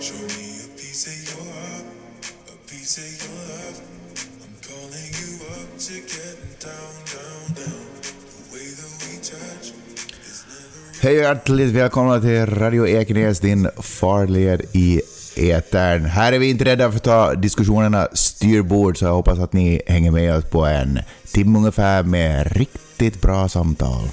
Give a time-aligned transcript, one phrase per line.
[0.00, 1.84] Show me a piece of your heart,
[2.46, 3.78] a piece of your love.
[4.44, 7.86] I'm calling you up to getting down, down, down.
[8.02, 9.66] The way that we touch
[10.22, 15.00] is never Hej och hjärtligt välkomna till Radio Ekenäs, din farled i
[15.36, 16.04] etern.
[16.04, 19.82] Här är vi inte rädda för att ta diskussionerna styrbord, så jag hoppas att ni
[19.86, 20.98] hänger med oss på en
[21.32, 24.08] timme ungefär med riktigt bra samtal.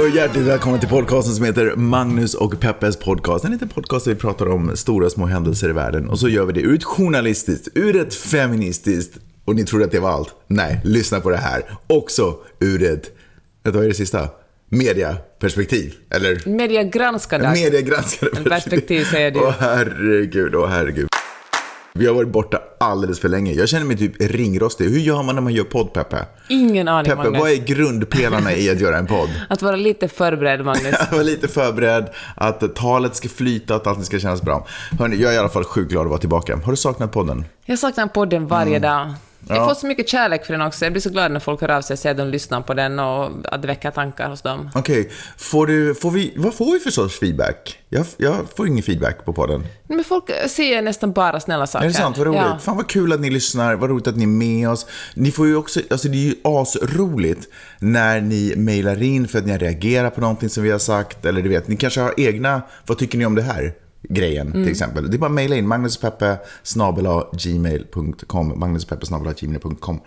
[0.00, 3.44] Och hjärtligt välkomna till podcasten som heter Magnus och Peppes podcast.
[3.44, 6.08] En liten podcast där vi pratar om stora små händelser i världen.
[6.08, 9.90] Och så gör vi det ur ett journalistiskt, ur ett feministiskt, och ni trodde att
[9.90, 10.34] det var allt?
[10.46, 11.62] Nej, lyssna på det här.
[11.86, 13.10] Också ur ett,
[13.62, 14.28] vad är det sista?
[14.68, 16.48] Mediaperspektiv, eller?
[16.48, 17.48] Mediegranskande.
[17.48, 19.40] Mediegranskande Perspektiv, säger du.
[19.40, 21.09] Åh herregud, åh herregud.
[21.92, 23.52] Vi har varit borta alldeles för länge.
[23.52, 24.84] Jag känner mig typ ringrostig.
[24.84, 26.16] Hur gör man när man gör podd, Peppe?
[26.48, 27.40] Ingen aning, Peppe, Magnus.
[27.40, 29.28] vad är grundpelarna i att göra en podd?
[29.48, 30.94] Att vara lite förberedd, Magnus.
[31.10, 34.66] Jag var lite förberedd, att talet ska flyta, att allt ska kännas bra.
[34.98, 36.56] Hörni, jag är i alla fall sjukt glad att vara tillbaka.
[36.64, 37.44] Har du saknat podden?
[37.64, 38.82] Jag saknar podden varje Mm.
[38.82, 39.14] dag.
[39.48, 40.84] Jag får så mycket kärlek för den också.
[40.84, 42.74] Jag blir så glad när folk hör av sig och säger att de lyssnar på
[42.74, 44.70] den och att det väcker tankar hos dem.
[44.74, 47.78] Okej, får du, får vi, vad får vi för sorts feedback?
[47.88, 49.66] Jag, jag får ingen feedback på podden.
[49.88, 51.84] Men folk säger nästan bara snälla saker.
[51.84, 52.18] Är det sant?
[52.18, 52.40] Vad roligt.
[52.40, 52.58] Ja.
[52.62, 54.86] Fan vad kul att ni lyssnar, vad roligt att ni är med oss.
[55.14, 59.46] Ni får ju också, alltså det är ju asroligt när ni mejlar in för att
[59.46, 61.24] ni har reagerat på någonting som vi har sagt.
[61.24, 63.74] Eller du vet, ni kanske har egna, vad tycker ni om det här?
[64.08, 64.62] Grejen Mm.
[64.62, 65.10] till exempel.
[65.10, 66.38] Det är bara att mejla in magnuspeppe
[67.32, 69.06] gmail.com magnuspeppe
[69.40, 70.00] gmail.com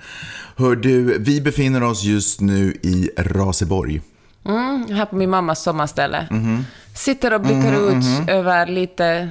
[0.55, 4.01] Hör du, vi befinner oss just nu i Raseborg.
[4.45, 6.27] Mm, här på min mammas sommarställe.
[6.31, 6.65] Mhm.
[6.95, 9.29] Sitter och blickar ut över lite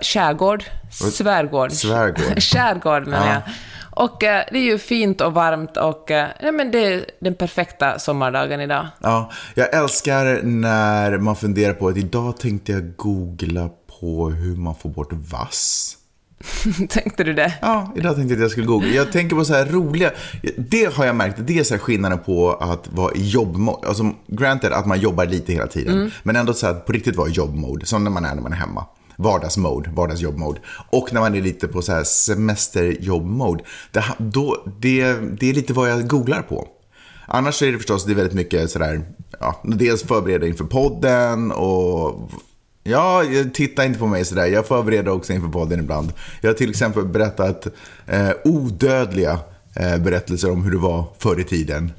[0.00, 0.64] skärgård.
[0.90, 1.72] Svärgård.
[1.72, 2.42] Svärgård.
[2.42, 3.42] Skärgård menar jag.
[3.96, 7.34] Och eh, det är ju fint och varmt och eh, nej, men det är den
[7.34, 8.86] perfekta sommardagen idag.
[9.00, 13.70] Ja, jag älskar när man funderar på att idag tänkte jag googla
[14.04, 15.96] på hur man får bort vass.
[16.88, 17.54] Tänkte du det?
[17.62, 18.88] Ja, idag tänkte jag att jag skulle googla.
[18.88, 20.10] Jag tänker på så här roliga,
[20.56, 23.88] det har jag märkt, det är så här skillnaden på att vara i jobbmode.
[23.88, 27.28] Alltså, granted att man jobbar lite hela tiden, men ändå så här på riktigt vara
[27.28, 28.86] i jobbmode, som när man är när man är hemma.
[29.16, 30.60] Vardagsmode, vardagsjobbmode.
[30.90, 33.64] Och när man är lite på så här semesterjobbmode.
[33.92, 36.68] Det, då, det, det är lite vad jag googlar på.
[37.26, 39.02] Annars är det förstås det är väldigt mycket sådär,
[39.40, 42.30] ja, dels förbereda inför podden och
[42.86, 43.24] Ja,
[43.54, 44.46] titta inte på mig sådär.
[44.46, 46.12] Jag förbereder också inför podden ibland.
[46.40, 47.66] Jag har till exempel berättat
[48.06, 49.38] eh, odödliga
[49.76, 51.92] eh, berättelser om hur det var förr i tiden.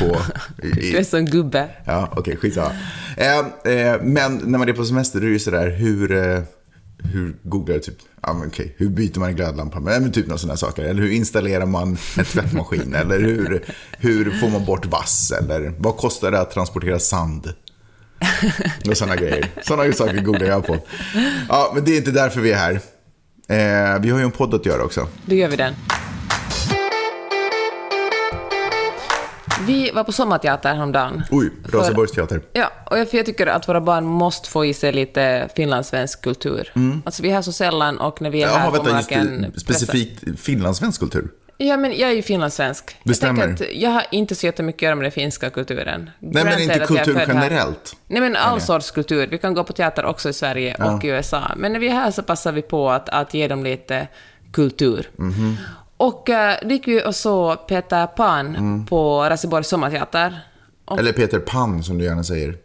[0.00, 0.16] På,
[0.66, 1.68] i, Du är som gubbe.
[1.84, 2.70] Ja, okej, okay, skitsamma.
[3.16, 3.38] Eh,
[3.72, 6.42] eh, men när man är på semester då är det ju sådär, hur, eh,
[6.98, 9.80] hur googlar jag typ, ja men okej, hur byter man glödlampa?
[9.80, 10.84] Men, men typ några sådana saker.
[10.84, 12.94] Eller hur installerar man en tvättmaskin?
[12.94, 13.64] eller hur,
[13.98, 15.32] hur får man bort vass?
[15.40, 17.52] Eller vad kostar det att transportera sand?
[18.90, 19.48] Och sådana grejer.
[19.62, 20.76] Sådana saker googlar jag på.
[21.48, 22.72] Ja, men det är inte därför vi är här.
[23.48, 25.08] Eh, vi har ju en podd att göra också.
[25.26, 25.74] Då gör vi den.
[29.66, 31.22] Vi var på sommarteater häromdagen.
[31.30, 32.40] Oj, Raseborgs teater.
[32.52, 36.22] Ja, och jag, för jag tycker att våra barn måste få i sig lite finlandssvensk
[36.22, 36.72] kultur.
[37.04, 39.48] Alltså vi är här så sällan och när vi är här Jaha, man vänta, det,
[39.50, 41.28] pressa- specifikt finlandssvensk kultur.
[41.58, 42.86] Ja, men jag är ju finlandssvensk.
[42.86, 43.52] Det jag stämmer.
[43.52, 46.10] Att jag har inte så jättemycket att göra med den finska kulturen.
[46.18, 47.96] Nej, men inte jag kultur generellt.
[48.06, 49.26] Nej, men all sorts kultur.
[49.30, 51.42] Vi kan gå på teater också i Sverige och i USA.
[51.56, 54.08] Men när vi är här så passar vi på att, att ge dem lite
[54.52, 55.10] kultur.
[55.16, 55.56] Mhm.
[55.96, 58.86] Och uh, då gick vi och såg Peter Pan Mm.
[58.86, 60.40] på Raseborgs sommarteater.
[60.84, 62.56] Och, Eller Peter Pan som du gärna säger.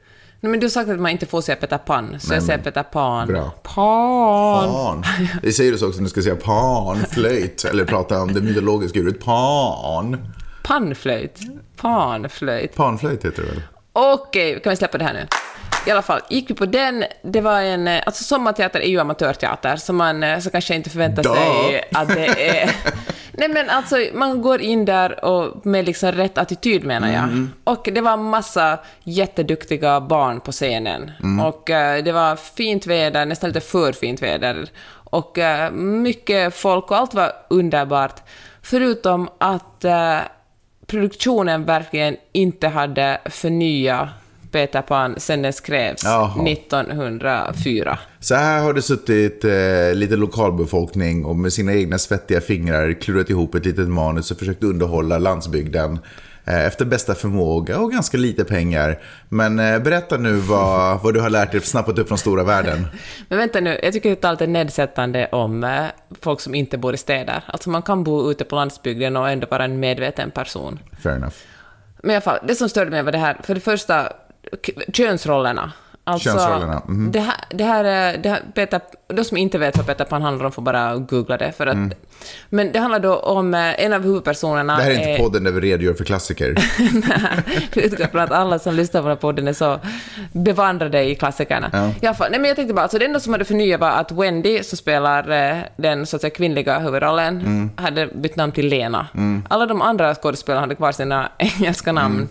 [0.42, 2.60] Nej, men du har sagt att man inte får säga Peter Pan, så jag säger
[2.60, 3.28] Peter Pan.
[3.28, 3.54] Bra.
[3.64, 4.72] Pan.
[4.72, 5.04] Pan.
[5.42, 7.66] Det säger så också när du ska säga panflöjt.
[7.66, 10.18] Eller prata om det mytologiska djuret pan.
[10.64, 11.40] Panflöjt.
[11.78, 12.76] Panflöjt.
[12.76, 13.62] Panflöjt heter det väl?
[13.94, 15.28] Okej, kan vi släppa det här nu?
[15.88, 17.04] I alla fall, gick vi på den.
[17.22, 17.88] Det var en...
[17.88, 21.34] eh, Alltså sommarteater är ju amatörteater, så man eh, så kanske inte förväntar Duh.
[21.34, 22.76] sig att det är...
[23.34, 27.24] Nej men alltså, man går in där och med liksom rätt attityd menar jag.
[27.24, 27.52] Mm.
[27.64, 31.12] Och det var massa jätteduktiga barn på scenen.
[31.24, 31.46] Mm.
[31.46, 34.70] Och eh, det var fint väder, nästan lite för fint väder.
[34.90, 38.16] Och eh, mycket folk och allt var underbart.
[38.62, 40.18] Förutom att eh,
[40.92, 44.10] produktionen verkligen inte hade förnyat
[44.52, 46.48] Peter Pan sen den skrevs Jaha.
[46.48, 48.00] 1904.
[48.20, 49.52] Så här har det suttit eh,
[49.94, 54.64] lite lokalbefolkning och med sina egna svettiga fingrar klurat ihop ett litet manus och försökt
[54.64, 56.00] underhålla landsbygden
[56.60, 59.00] efter bästa förmåga och ganska lite pengar.
[59.30, 62.88] Men eh, berätta nu vad, vad du har lärt dig, snappat upp från stora världen.
[63.30, 65.86] Men vänta nu, jag tycker att allt är nedsättande om eh,
[66.22, 67.44] folk som inte bor i städer.
[67.46, 70.80] Alltså man kan bo ute på landsbygden och ändå vara en medveten person.
[71.04, 71.36] Fair enough.
[72.04, 74.14] Men i alla fall, det som störde mig var det här, för det första,
[74.94, 75.72] könsrollerna.
[76.04, 77.12] Alltså, Könsrollerna, mhm.
[77.12, 80.22] det här, det här, är- det här Peter, de som inte vet vad Peter Pan
[80.22, 81.52] handlar om får bara googla det.
[81.52, 81.78] För att,
[82.50, 84.74] Men det handlar då om eh, en av huvudpersonerna...
[84.74, 84.78] Mm.
[84.78, 86.56] Det här är är- inte podden där vi redogör för klassiker.
[87.74, 89.80] jag utgår från att alla som lyssnar på den här podden är så
[90.32, 91.70] bevandrade i klassikerna.
[91.74, 91.92] Ja.
[92.02, 93.90] I alla fall, nej, men jag tänkte bara, alltså det enda som hade förnyat var
[93.90, 97.70] att Wendy, som spelar eh, den så att säga, kvinnliga huvudrollen, Mm.
[97.76, 99.08] hade bytt namn till Lena.
[99.50, 102.28] Alla de andra skådespelarna hade kvar sina engelska namn.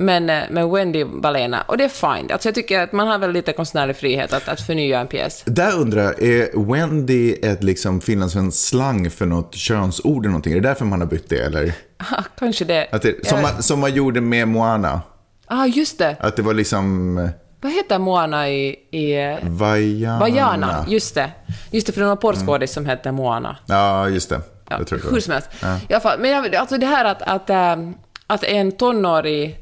[0.00, 0.24] Mm.
[0.26, 2.30] Men, eh, men Wendy var Lena, och det är fine.
[2.32, 5.42] Alltså jag tycker att man har väl lite konstnärlig frihet att, att förnya en pjäs.
[5.46, 10.52] Där undrar jag, är Wendy ett liksom finlandssvensk slang för något könsord eller någonting?
[10.52, 11.72] Är det därför man har bytt det eller?
[11.96, 12.88] Ah, Kanske det.
[12.92, 13.42] Att det som, Ja.
[13.42, 15.02] man, som man gjorde med Moana.
[15.46, 16.16] Ah, just det.
[16.20, 17.28] Att det var liksom eh,
[17.60, 18.76] Vad heter Moana i...
[18.90, 20.18] i eh, Vajana.
[20.20, 21.30] Vajana, just det.
[21.70, 23.56] Just det, för det var en porrskådis som hette Moana.
[23.66, 24.40] Ja, just det.
[24.68, 25.48] Ja, Jag tror det hur som helst.
[25.88, 27.50] I alla fall, men jag, alltså det här att, att,
[28.26, 29.56] att en tonårig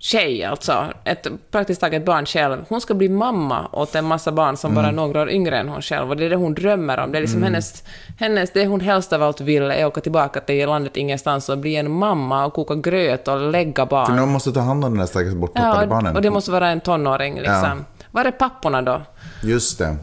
[0.00, 4.56] tjej, alltså, ett, praktiskt taget barn själv, hon ska bli mamma åt en massa barn
[4.56, 6.98] som bara är några år yngre än hon själv, och det är det hon drömmer
[6.98, 7.12] om.
[7.12, 7.84] Det är liksom hennes,
[8.18, 11.58] hennes, det hon helst av allt vill är att åka tillbaka till landet ingenstans och
[11.58, 14.06] bli en mamma och koka gröt och lägga barn.
[14.06, 16.16] För någon måste ta hand om den där stackars borttappade Ja, barnen.
[16.16, 17.84] och det måste vara en tonåring liksom.
[18.10, 19.02] Var är papporna då?
[19.42, 19.96] Just det.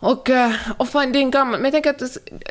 [0.00, 1.60] Och, eh, och fan, det är en gammal...
[1.60, 2.10] Men jag tänker att,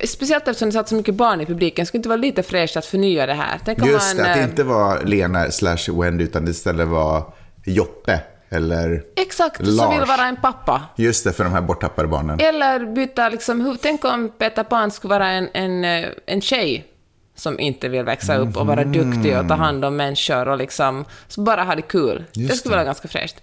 [0.09, 2.77] speciellt eftersom det satt så mycket barn i publiken, skulle det inte vara lite fräscht
[2.77, 3.59] att förnya det här?
[3.65, 6.87] Tänk Just man, det, att det eh, inte var Lena slash Wendy utan det istället
[6.87, 7.33] var
[7.65, 8.19] Joppe.
[8.49, 9.03] Eller...
[9.15, 9.99] Exakt, som Lars.
[9.99, 10.81] vill vara en pappa.
[10.95, 12.39] Just det, för de här borttappade barnen.
[12.39, 13.77] Eller byta liksom...
[13.81, 16.85] Tänk om Peter Pan skulle vara en, en, eh, en tjej
[17.35, 21.05] som inte vill växa upp och vara duktig och ta hand om människor och liksom
[21.27, 22.25] så bara ha det kul.
[22.33, 23.35] det Just skulle vara ganska fräscht.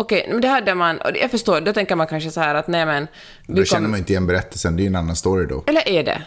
[0.00, 1.00] Okej, men det hade man...
[1.14, 3.06] Jag förstår, då tänker man kanske så här att nej men...
[3.46, 5.64] Då känner kommer- man inte igen berättelsen, det är ju en annan story då.
[5.66, 6.22] Eller är det?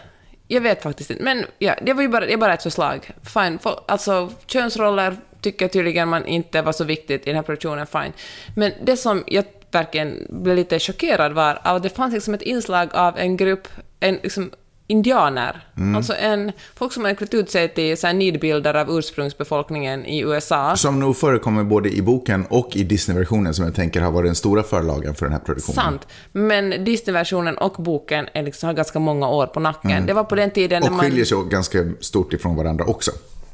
[0.48, 1.22] Jag vet faktiskt inte.
[1.22, 3.10] Men ja, det var ju bara, det är bara ett förslag.
[3.34, 3.58] Fine.
[3.58, 7.86] För, alltså, könsroller tycker tydligen man inte var så viktigt i den här produktionen.
[7.86, 8.12] Fine.
[8.56, 12.88] Men det som jag verkligen blev lite chockerad var att det fanns liksom ett inslag
[12.92, 13.68] av en grupp,
[14.00, 14.50] en liksom
[14.94, 15.66] indianer.
[15.96, 20.20] Alltså en, folk som hade klätt ut sig till så här nidbilder av ursprungsbefolkningen i
[20.20, 20.76] USA.
[20.76, 24.34] Som nog förekommer både i boken och i Disney-versionen som jag tänker har varit den
[24.34, 25.74] stora förlagen för den här produktionen.
[25.74, 26.06] Sant.
[26.32, 30.06] Men Disney-versionen och boken är liksom, har ganska många år på nacken.
[30.06, 31.04] Det var på den tiden när Och man...
[31.04, 33.10] skiljer sig ganska stort ifrån varandra också.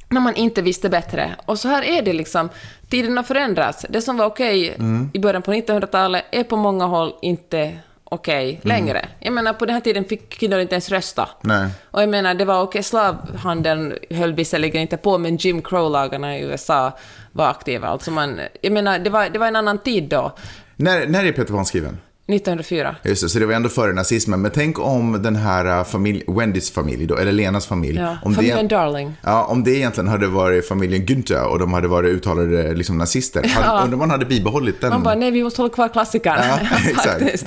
[0.09, 1.35] när man inte visste bättre.
[1.47, 2.49] Och så här är det liksom.
[2.91, 3.87] Tiden har förändrats.
[3.89, 5.11] Det som var okej Mm.
[5.15, 7.73] i början på 1900-talet är på många håll inte
[8.11, 9.09] okej längre.
[9.19, 11.29] Jag menar, på den här tiden fick kvinnor inte ens rösta.
[11.41, 11.69] Nej.
[11.91, 16.43] Och jag menar, det var okej, slavhandeln höll visserligen inte på, men Jim Crow-lagarna i
[16.43, 16.93] USA
[17.33, 17.89] var aktiva.
[17.89, 20.33] Alltså man, jag menar, det var, det var en annan tid då,
[20.77, 21.99] När, när är Peter Pan skriven?
[22.35, 22.97] 1904.
[23.03, 24.43] Just det, så det var ändå före nazismen.
[24.43, 27.99] Men tänk om den här äh, familj, Wendys familj då, eller Lenas familj.
[27.99, 29.17] Ja, om familjen det, Darling.
[29.23, 33.49] Ja, om det egentligen hade varit familjen Günther och de hade varit uttalade liksom, nazister.
[33.49, 34.91] Hade, Undrar om man hade bibehållit den.
[34.91, 36.39] Man bara, nej, vi måste hålla kvar klassikern.
[36.39, 36.59] ja,
[36.91, 37.45] exakt.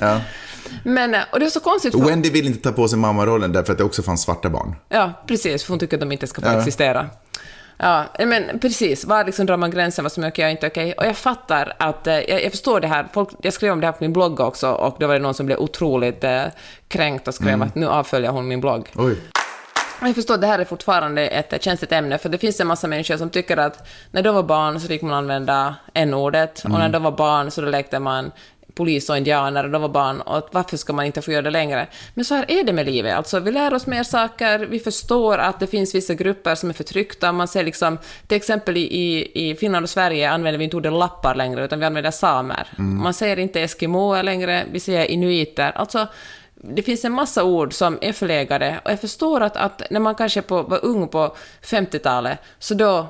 [0.83, 1.91] Men, eh, och det är så konstigt.
[1.93, 4.75] För, Wendy vill inte ta på sig mammarollen därför att det också fanns svarta barn.
[4.89, 6.58] Ja, precis, för hon tycker att de inte ska få Ja.
[6.58, 7.10] existera.
[7.77, 9.05] Ja, men precis.
[9.05, 10.93] Var liksom drar man gränsen vad som är okej och inte okej?
[10.93, 13.91] Och jag fattar att, eh, jag, förstår det här, Folk, jag skrev om det här
[13.91, 16.43] på min blogg också och då var det någon som blev otroligt eh,
[16.88, 18.89] kränkt och skrev att nu avföljer hon min blogg.
[18.96, 19.17] Oj.
[20.01, 22.88] Jag förstår, det här är fortfarande ett eh, känsligt ämne, för det finns en massa
[22.88, 26.89] människor som tycker att när de var barn så fick man använda n-ordet, och när
[26.89, 28.32] de var barn så då lekte man
[28.75, 31.50] polis och indianer och de var barn, och varför ska man inte få göra det
[31.50, 31.88] längre?
[32.13, 35.38] Men så här är det med livet, alltså vi lär oss mer saker, vi förstår
[35.38, 39.56] att det finns vissa grupper som är förtryckta, man ser liksom, till exempel i, i,
[39.56, 42.68] Finland och Sverige använder vi inte ordet lappar längre, utan vi använder samer.
[42.77, 46.08] Man säger inte eskimoer längre, vi säger inuiter, alltså
[46.56, 50.15] det finns en massa ord som är förlegade och jag förstår att, att när man
[50.15, 53.08] kanske på, var ung på 50-talet så då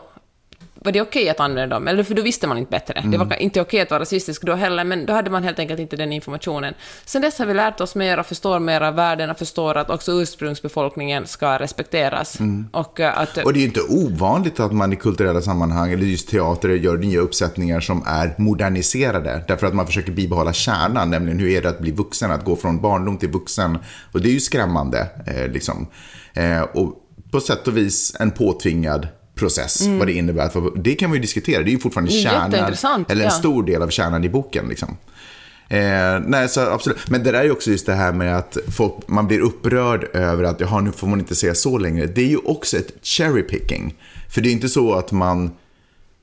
[0.83, 3.03] var det okej att använda dem, eller för då visste man inte bättre.
[3.05, 5.79] Det var inte okej att vara rasistisk då heller, men då hade man helt enkelt
[5.79, 6.73] inte den informationen.
[7.05, 9.89] Sen dess har vi lärt oss mer och förstår mer av världen och förstår att
[9.89, 12.37] också ursprungsbefolkningen ska respekteras.
[12.71, 13.37] Och eh, att...
[13.37, 16.97] Och det är ju inte ovanligt att man i kulturella sammanhang, eller just teater, gör
[16.97, 19.43] nya uppsättningar som är moderniserade.
[19.47, 22.55] Därför att man försöker bibehålla kärnan, nämligen hur är det att bli vuxen, att gå
[22.55, 23.77] från barndom till vuxen.
[24.11, 25.87] Och det är ju skrämmande, eh, liksom.
[26.33, 26.99] Eh, och
[27.31, 30.51] på sätt och vis en påtvingad process, vad det innebär.
[30.75, 32.53] Det kan vi ju diskutera, det är ju fortfarande kärnan,
[33.09, 34.67] eller en stor del av kärnan i boken.
[34.69, 34.97] Liksom.
[35.67, 37.09] Eh, nej, så absolut.
[37.09, 40.03] Men det där är ju också just det här med att folk, man blir upprörd
[40.13, 42.05] över att jaha, nu får man inte säga så längre.
[42.05, 43.95] Det är ju också ett cherry picking.
[44.29, 45.51] För det är inte så att man,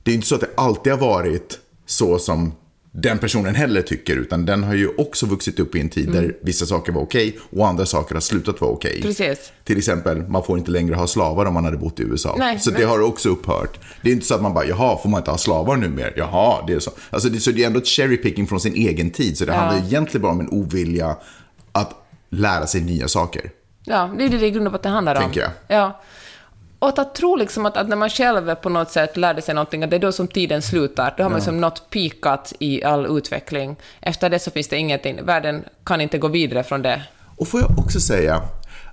[0.03, 2.53] det är inte så att det alltid har varit så som
[2.93, 6.35] den personen heller tycker, utan den har ju också vuxit upp i en tid där
[6.41, 9.01] vissa saker var okej och andra saker har slutat vara okej.
[9.01, 9.51] Precis.
[9.63, 12.35] Till exempel, man får inte längre ha slavar om man hade bott i USA.
[12.39, 12.81] Nej, så nej.
[12.81, 13.79] det har också upphört.
[14.01, 16.13] Det är inte så att man bara, jaha, får man inte ha slavar nu mer?
[16.15, 16.91] Jaha, det är så.
[17.09, 19.37] Alltså, det, så det är ändå ett cherry picking från sin egen tid.
[19.37, 21.17] Så det handlar egentligen bara om en ovilja
[21.71, 21.93] att
[22.29, 23.51] lära sig nya saker.
[23.85, 25.21] Ja, det är det det i grund och botten handlar om.
[25.21, 25.51] Tänker jag.
[25.67, 26.01] Ja.
[26.81, 29.83] Och att tro liksom att, att när man själv på något sätt lärde sig någonting,
[29.83, 31.13] att det är då som tiden slutar.
[31.17, 33.75] Då har man som något pikat i all utveckling.
[33.99, 35.25] Efter det så finns det ingenting.
[35.25, 37.03] Världen kan inte gå vidare från det.
[37.37, 38.41] Och får jag också säga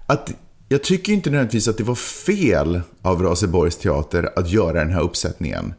[0.07, 0.33] att
[0.69, 5.03] jag tycker inte nödvändigtvis att det var fel av Raseborgs teater att göra den här
[5.03, 5.75] uppsättningen.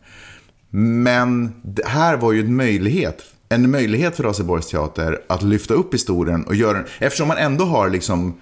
[0.69, 3.23] Men det här var ju en möjlighet.
[3.49, 6.85] En möjlighet för Raseborgs teater att lyfta upp historien och göra den.
[6.99, 8.39] Eftersom man ändå har liksom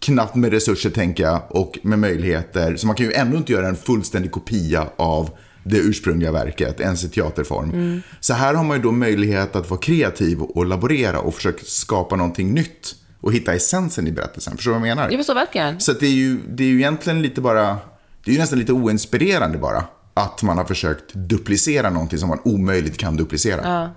[0.00, 2.76] knappt med resurser tänker jag och med möjligheter.
[2.76, 5.30] Så man kan ju ändå inte göra en fullständig kopia av
[5.64, 8.02] det ursprungliga verket, ens i teaterform.
[8.20, 12.16] Så här har man ju då möjlighet att vara kreativ och laborera och försöka skapa
[12.16, 14.56] någonting nytt och hitta essensen i berättelsen.
[14.56, 15.10] Förstår du vad jag menar?
[15.10, 15.80] Jag förstår verkligen.
[15.80, 17.76] Så det, är ju, det är ju egentligen lite bara,
[18.24, 19.84] det är ju nästan lite oinspirerande bara.
[20.14, 23.60] Att man har försökt duplicera någonting som man omöjligt kan duplicera.
[23.64, 23.94] Ja.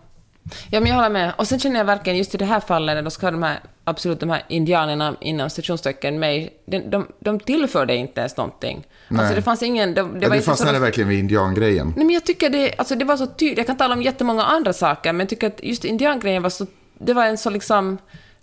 [0.71, 1.33] Ja, men jag håller med.
[1.37, 3.43] Och sen känner jag verkligen, just i det här fallet, när de ska ha de
[3.43, 8.83] här, absolut de här indianerna inom stationstecken med, de, de, de tillförde inte ens någonting.
[9.19, 9.93] Alltså det fanns ingen...
[9.93, 11.93] Det, det Ja, var du så fastnade de- verkligen vid indiangrejen.
[11.95, 13.57] Nej, men jag tycker det, alltså det var så tydligt.
[13.57, 16.65] Jag kan tala om jättemånga andra saker, men jag tycker att just indiangrejen var så...
[16.97, 17.97] Det var en så liksom...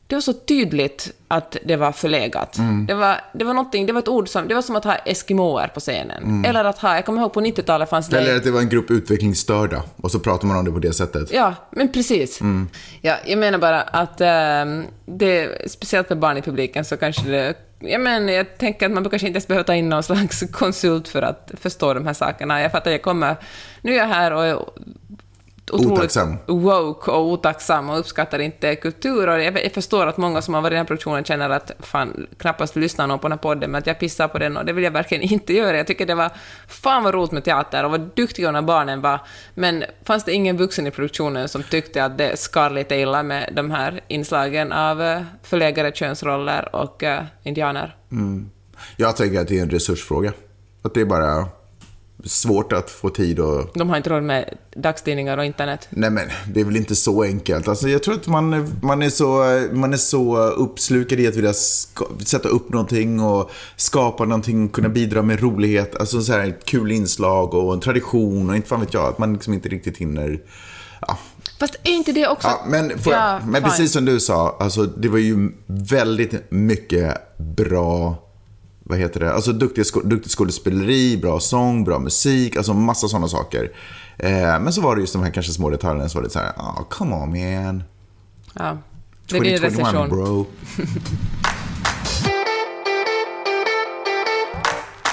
[0.08, 2.58] Det var så tydligt att det var förlegat.
[2.58, 2.86] Mm.
[2.86, 4.48] Det, var, det var det var ett ord som...
[4.48, 6.44] Det var som att ha eskimoer på scenen.
[6.44, 6.94] Eller att ha...
[6.94, 8.16] Jag kommer ihåg på 90-talet fanns det...
[8.16, 8.28] Mm.
[8.28, 10.92] Eller att det var en grupp utvecklingsstörda och så pratar man om det på det
[10.92, 11.30] sättet.
[11.32, 12.40] Ja, men precis.
[12.40, 12.68] Mm.
[13.00, 17.54] Ja, jag menar bara att ehm, det, speciellt med barn i publiken så kanske det...
[17.78, 21.08] Jag, men, jag tänker att man kanske inte ens behöver ta in någon slags konsult
[21.08, 22.62] för att förstå de här sakerna.
[22.62, 23.36] Jag fattar, jag kommer...
[23.82, 24.78] Nu är jag här och
[25.70, 26.36] otroligt Otacksam.
[26.46, 29.28] woke och otacksam och uppskattar inte kultur.
[29.28, 31.70] Och jag, jag förstår att många som har varit i den här produktionen känner att
[31.80, 34.64] fan, knappast lyssnar någon på den här podden, men att jag pissar på den och
[34.64, 35.76] det vill jag verkligen inte göra.
[35.76, 36.30] Jag tycker det var
[36.68, 39.20] fan vad roligt med teater och vad duktiga de barnen var.
[39.54, 43.52] Men fanns det ingen vuxen i produktionen som tyckte att det skar lite illa med
[43.52, 47.96] de här inslagen av eh, förlegade könsroller och eh, indianer?
[48.96, 50.32] Jag tänker att det är en resursfråga.
[50.82, 51.48] Att det är bara
[52.26, 53.70] svårt att få tid och...
[53.74, 55.88] De har inte råd med dagstidningar och internet.
[55.90, 57.68] Nej men, det är väl inte så enkelt.
[57.68, 61.52] Alltså, jag tror att man, man, är så, man är så uppslukad i att vilja
[62.24, 65.96] sätta upp någonting och skapa någonting, kunna bidra med rolighet.
[65.96, 69.04] Alltså så här, kul inslag och en tradition och inte fan vet jag.
[69.04, 70.40] Att man liksom inte riktigt hinner...
[71.00, 71.18] Ja,
[71.58, 72.48] Fast är inte det också...
[72.48, 77.38] Ja, men jag, Ja, men precis som du sa, alltså, det var ju väldigt mycket
[77.38, 78.25] bra,
[78.88, 83.28] vad heter det, alltså duktig, sko- duktigt skådespeleri, bra sång, bra musik, alltså massa sådana
[83.28, 83.72] saker.
[84.18, 86.38] Eh, men så var det just de här kanske små detaljerna som var lite så
[86.38, 87.82] här, oh, come on man.
[88.54, 88.78] Ja.
[89.28, 90.08] Det din 2021 recension.
[90.08, 90.46] bro.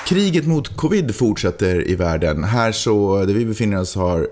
[0.08, 2.44] Kriget mot covid fortsätter i världen.
[2.44, 4.28] Här så, där vi befinner oss har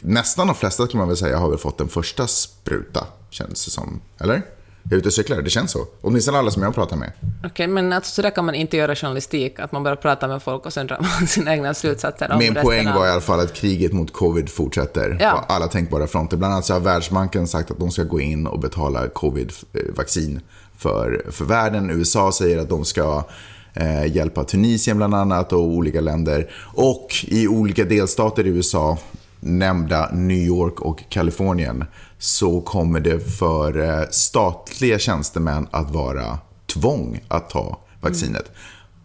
[0.00, 3.70] nästan de flesta kan man väl säga har väl fått den första spruta, känns det
[3.70, 4.00] som.
[4.18, 4.42] Eller?
[4.84, 5.86] Jag är ute och cyklar, det känns så.
[6.00, 7.12] Åtminstone alla som jag pratar med.
[7.44, 10.42] Okej, men alltså, så där kan man inte göra journalistik, att man bara pratar med
[10.42, 13.20] folk och sen drar man sina egna slutsatser om Min poäng av- var i alla
[13.20, 15.30] fall att kriget mot covid fortsätter Ja.
[15.48, 16.36] på alla tänkbara fronter.
[16.36, 20.40] Bland annat så har Världsbanken sagt att de ska gå in och betala covid-vaccin
[20.78, 21.90] för, för världen.
[21.90, 23.24] USA säger att de ska
[23.74, 26.50] eh, hjälpa Tunisien bland annat och olika länder.
[26.74, 28.98] Och i olika delstater i USA,
[29.40, 31.84] nämnda New York och Kalifornien,
[32.22, 38.50] så kommer det för eh, statliga tjänstemän att vara tvång att ta vaccinet.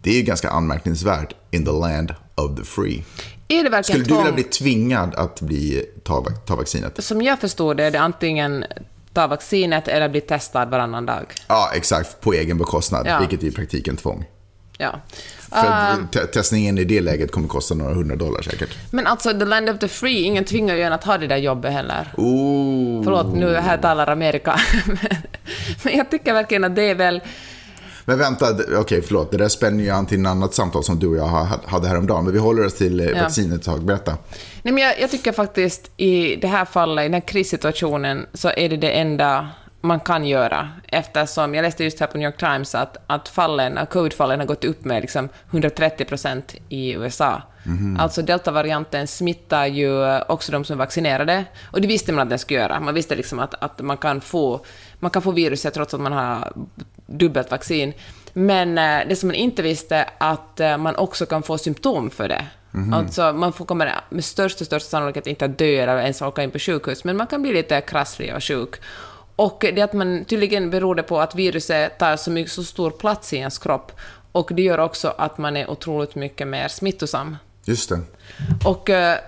[0.02, 3.04] Det är ju ganska anmärkningsvärt in the land of the free.
[3.48, 7.04] Är det verkligen Skulle du vilja bli tvingad att bli, ta, ta vaccinet?
[7.04, 8.64] Som jag förstår det, är det antingen
[9.12, 11.26] ta vaccinet eller bli testad varannan dag.
[11.46, 12.20] Ja, exakt.
[12.20, 13.18] På egen bekostnad, Ja.
[13.18, 14.24] vilket är i praktiken tvång.
[14.78, 15.00] Ja.
[15.50, 18.70] För Ah, te- testningen i det läget kommer kosta några hundra dollar säkert.
[18.90, 21.36] men alltså, the land of the free, ingen tvingar ju en att ha det där
[21.36, 22.12] jobbet heller.
[22.16, 23.04] Oh.
[23.04, 24.60] Förlåt, nu här talar Amerika.
[25.82, 27.20] Men- jag tycker verkligen att det är väl...
[28.04, 28.46] Men vänta,
[28.78, 29.30] okej förlåt.
[29.30, 31.88] Det där spänner ju an till en annat samtal som du och jag ha- hade
[31.88, 32.24] häromdagen.
[32.24, 33.22] Men vi håller oss till eh, Ja.
[33.22, 33.84] vaccinet ett tag.
[33.84, 34.16] Berätta.
[34.62, 38.50] Nej, men jag, jag tycker faktiskt i det här fallet, i den här krissituationen, så
[38.56, 39.48] är det det enda
[39.80, 43.78] man kan göra, eftersom jag läste just här på New York Times att, att fallen,
[43.90, 47.42] covid-fallen har gått upp med liksom 130 procent i USA.
[47.98, 52.38] Alltså deltavarianten smittar ju också de som är vaccinerade, och det visste man att den
[52.38, 52.80] skulle göra.
[52.80, 54.60] Man visste liksom att, att man, kan få,
[54.98, 56.52] man kan få viruset trots att man har
[57.06, 57.92] dubbelt vaccin.
[58.32, 62.28] Men eh, det som man inte visste, att eh, man också kan få symptom för
[62.28, 62.46] det.
[62.92, 66.50] Alltså man får, kommer med största, största sannolikhet inte att dö eller ens åka in
[66.50, 68.74] på sjukhus, men man kan bli lite krasslig och sjuk.
[69.38, 72.90] Och det att man tydligen beror det på att viruset tar så, mycket, så stor
[72.90, 73.92] plats i ens kropp,
[74.32, 77.36] och det gör också att man är otroligt mycket mer smittosam.
[77.64, 78.00] Just det.
[78.64, 79.18] Och eh,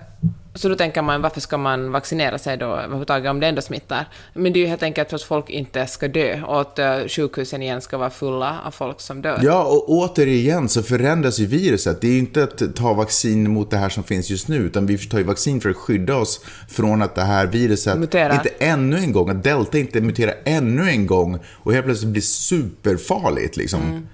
[0.53, 4.05] så då tänker man, varför ska man vaccinera sig då överhuvudtaget om det ändå smittar?
[4.33, 7.07] Men det är ju helt enkelt för att folk inte ska dö och att eh,
[7.07, 9.39] sjukhusen igen ska vara fulla av folk som dör.
[9.43, 12.01] Ja, och återigen så förändras ju viruset.
[12.01, 14.85] Det är ju inte att ta vaccin mot det här som finns just nu, utan
[14.85, 18.33] vi tar ju vaccin för att skydda oss från att det här viruset Muterar.
[18.33, 22.21] inte ännu en gång, att delta inte muterar ännu en gång och helt plötsligt blir
[22.21, 23.81] superfarligt liksom.
[23.81, 24.07] Mm.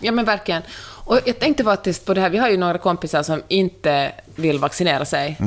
[0.00, 0.62] Ja, men verkligen.
[1.04, 4.58] Och jag tänkte faktiskt på det här, vi har ju några kompisar som inte vill
[4.58, 5.38] vaccinera sig.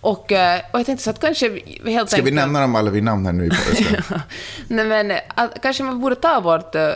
[0.00, 2.10] Och, eh, och jag tänkte så att kanske vi vi helt.
[2.10, 2.36] Ska vi enkelt...
[2.36, 4.02] nämna dem alla vid namn här nu i podden?
[4.68, 6.88] Nej, men att, kanske man borde ta vårt eh,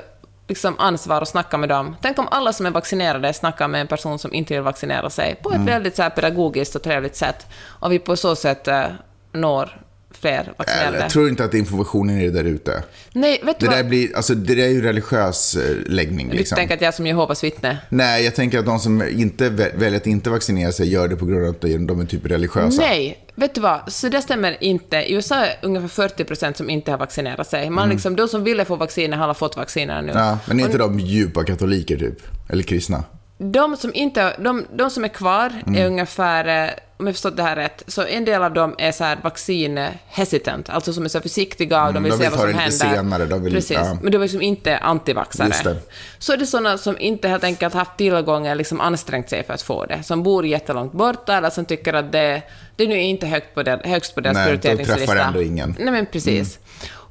[0.49, 1.97] liksom, ansvar och snacka med dem.
[2.03, 5.35] Tänk om alla som är vaccinerade snackar med en person som inte vill vaccinera sig
[5.43, 5.67] på ett Mm.
[5.67, 7.47] väldigt så här, pedagogiskt och trevligt sätt.
[7.65, 8.85] Och vi på så sätt eh,
[9.33, 9.81] når
[10.17, 10.99] fler vaccinerade.
[10.99, 12.83] Jag tror inte att informationen är där ute.
[13.13, 13.79] Nej, vet du Det vad?
[13.85, 16.29] där, blir, alltså, det där är ju religiös eh, läggning.
[16.31, 16.57] Du Liksom.
[16.57, 17.79] tänker att jag är som Jehovas vittne?
[17.89, 21.17] Nej, jag tänker att de som inte vä- väljer att inte vaccinera sig gör det
[21.17, 22.81] på grund av att de är typ religiösa.
[22.83, 23.93] Nej, vet du vad?
[23.93, 24.97] Så det stämmer inte.
[24.97, 27.71] I USA är ungefär 40 procent som inte har vaccinerat sig.
[27.71, 30.11] Man liksom, de som ville få vacciner har alla fått vacciner nu.
[30.13, 30.23] Mm.
[30.25, 32.19] Ja, men är inte de djupa katoliker typ?
[32.49, 33.05] Eller kristna?
[33.39, 35.81] De som, inte, de, de som är kvar Mm.
[35.83, 38.93] är ungefär, eh, om jag förstått det här rätt, så en del av dem är
[38.93, 42.39] så här vaccin-hesitant, alltså som är så försiktiga och de vill Mm, de se vill
[42.39, 42.97] vad ta som händer.
[42.97, 43.99] senare, de vill- Precis, ja.
[44.03, 45.77] men de är liksom inte antivaxare.
[46.19, 49.55] Så är det sådana som inte helt enkelt haft tillgång eller liksom ansträngt sig för
[49.55, 52.43] att få det, som bor jättelångt borta eller som tycker att det,
[52.77, 54.97] det nu är inte högt på det, högst på deras Nej, de prioriteringslista.
[55.13, 55.77] träffar ändå ingen.
[55.79, 56.59] Nej, men precis.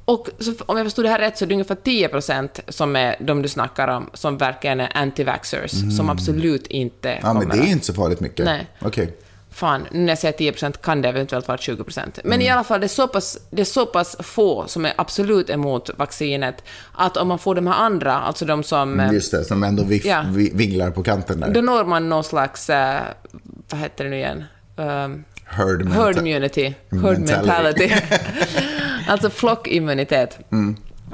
[0.04, 2.96] Och så, om jag förstod det här rätt så är det ungefär 10 procent som
[2.96, 7.20] är de du snackar om, som verkligen är anti-vaxxers, som absolut inte Mm.
[7.22, 8.44] Ja, men det är inte så farligt mycket.
[8.44, 8.66] Nej.
[8.80, 9.16] Okej.
[9.50, 12.18] Fan, nu när jag säger 10 procent kan det eventuellt vara 20 procent.
[12.24, 12.40] Men Mm.
[12.46, 15.50] i alla fall, det är, så pass, det är så pass få som är absolut
[15.50, 19.00] emot vaccinet, att om man får de här andra, alltså de som...
[19.00, 20.24] eh, Just det, som ändå vif- Ja.
[20.28, 21.50] vi- vinglar på kanten där.
[21.50, 23.00] Då når man någon slags, eh,
[23.70, 24.44] vad heter det nu igen?
[24.76, 26.74] Um, Herd, menta- herd immunity.
[26.90, 27.88] Herd Mentality.
[27.88, 27.90] mentality.
[29.08, 30.38] alltså flockimmunitet.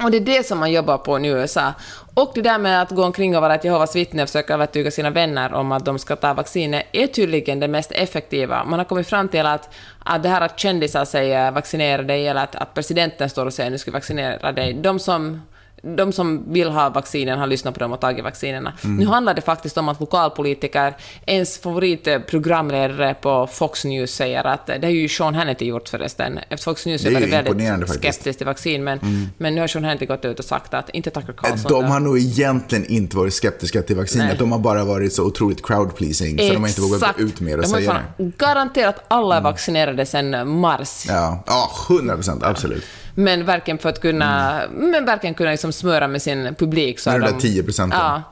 [0.02, 1.72] Och det är det som man jobbar på nu i USA.
[2.14, 4.90] Och det där med att gå omkring och vara ett Jehovas vittne och försöka övertyga
[4.90, 8.64] sina vänner om att de ska ta vaccinet är tydligen det mest effektiva.
[8.64, 12.42] Man har kommit fram till att, att det här att kändisar säger vaccinera dig eller
[12.42, 15.42] att, att presidenten står och säger nu ska vi vaccinera dig, de som
[15.82, 18.72] de som vill ha vaccinen har lyssnat på dem och tagit vaccinerna.
[18.82, 24.82] Nu handlar det faktiskt om att lokalpolitiker, ens favoritprogramledare på Fox News säger att, det
[24.82, 28.46] har ju Sean Hannity gjort förresten, efter Fox News Det är är väldigt skeptisk till
[28.46, 28.98] vaccin, men,
[29.38, 31.72] men nu har Sean Hannity gått ut och sagt att, inte Tucker Carlson.
[31.72, 34.26] De har nog egentligen inte varit skeptiska till vaccinet.
[34.26, 34.36] Nej.
[34.38, 37.40] De har bara varit så otroligt crowd pleasing så de har inte vågat gå ut
[37.40, 38.32] mer och De säga det.
[38.38, 41.04] Garanterat alla är vaccinerade sedan mars.
[41.08, 42.84] Ja, ja 100 procent, absolut.
[43.14, 46.98] Men verkligen för att kunna, men verkligen kunna liksom smöra med sin publik.
[46.98, 47.98] Så är de där 10 procenten.
[48.00, 48.22] Ja.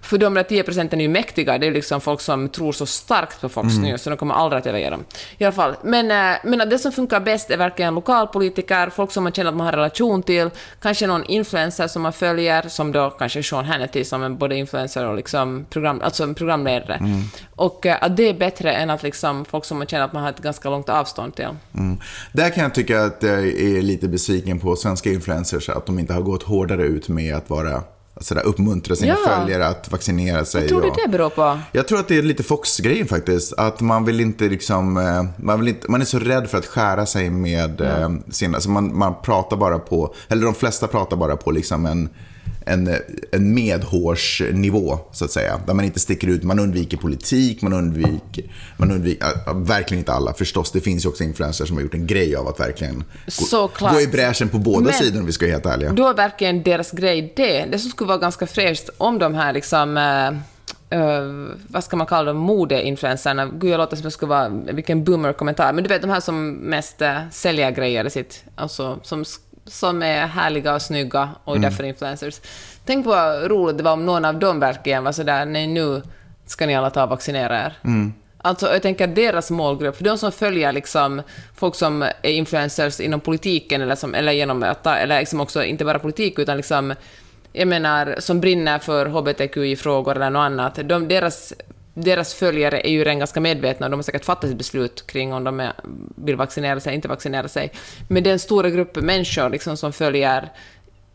[0.00, 1.58] För de där 10 procenten är ju mäktiga.
[1.58, 3.82] Det är liksom folk som tror så starkt på Fox Mm.
[3.82, 5.04] News, så de kommer aldrig att överge dem.
[5.38, 5.74] I alla fall.
[5.82, 9.56] Men, eh, men det som funkar bäst är verkligen lokalpolitiker, folk som man känner att
[9.56, 10.50] man har relation till,
[10.82, 15.06] kanske någon influencer som man följer, som då kanske Sean Hannity som är både influencer
[15.06, 16.94] och liksom program, alltså en programledare.
[16.94, 17.22] Mm.
[17.56, 20.22] Och eh, att det är bättre än att liksom folk som man känner att man
[20.22, 21.48] har ett ganska långt avstånd till.
[21.74, 21.98] Mm.
[22.32, 26.12] Där kan jag tycka att jag är lite besviken på svenska influencers, att de inte
[26.12, 27.82] har gått hårdare ut med att vara
[28.20, 29.38] sådär, uppmuntra sina Ja.
[29.38, 30.60] följare att vaccinera sig.
[30.60, 31.58] Vad tror du det beror på?
[31.72, 33.52] Jag tror att det är lite Fox-grejen faktiskt.
[33.52, 36.66] Att man vill inte liksom, eh, man, vill inte, man är så rädd för att
[36.66, 41.16] skära sig med eh, sin, alltså man, man pratar bara på, eller de flesta pratar
[41.16, 42.08] bara på liksom en,
[42.70, 42.96] en,
[43.32, 45.60] en medhårsnivå så att säga.
[45.66, 48.44] Där man inte sticker ut, man undviker politik, man undviker,
[48.76, 50.72] man undviker, ja, verkligen inte alla förstås.
[50.72, 53.92] Det finns ju också influencers som har gjort en grej av att verkligen gå, Såklart.
[53.92, 55.92] gå i bräschen på båda Men- sidor om vi ska vara helt ärliga.
[55.92, 57.64] Då är verkligen deras grej det.
[57.64, 59.96] Det som skulle vara ganska fräscht om de här liksom...
[59.96, 60.28] eh,
[61.00, 61.22] eh,
[61.68, 62.36] vad ska man kalla dem?
[62.42, 63.46] Modeinfluencerna.
[63.46, 64.48] Gud, jag låter som jag skulle vara...
[64.48, 65.72] Vilken boomer-kommentar.
[65.72, 68.44] Men du vet, de här som mest uh, säljer grejer i sitt...
[68.54, 69.24] Alltså, som,
[69.70, 72.40] som är härliga och snygga och är därför influencers.
[72.84, 76.02] Tänk vad roligt det var om någon av dem verkligen var sådär, nej nu
[76.46, 77.78] ska ni alla ta och vaccinera er.
[78.42, 81.22] Alltså, jag tänker att deras målgrupp, för de som följer liksom
[81.56, 85.64] folk som är influencers inom politiken eller, som, eller genom att ta- eller liksom också
[85.64, 86.94] inte bara politik utan liksom,
[87.52, 91.52] jag menar, som brinner för hbtqi-frågor eller något annat, de, deras,
[91.94, 95.32] deras följare är ju redan ganska medvetna och de har säkert fattat ett beslut kring
[95.32, 95.72] om de är,
[96.16, 97.72] vill vaccinera sig eller inte vaccinera sig.
[98.08, 100.52] Men den stora gruppen människor liksom, som följer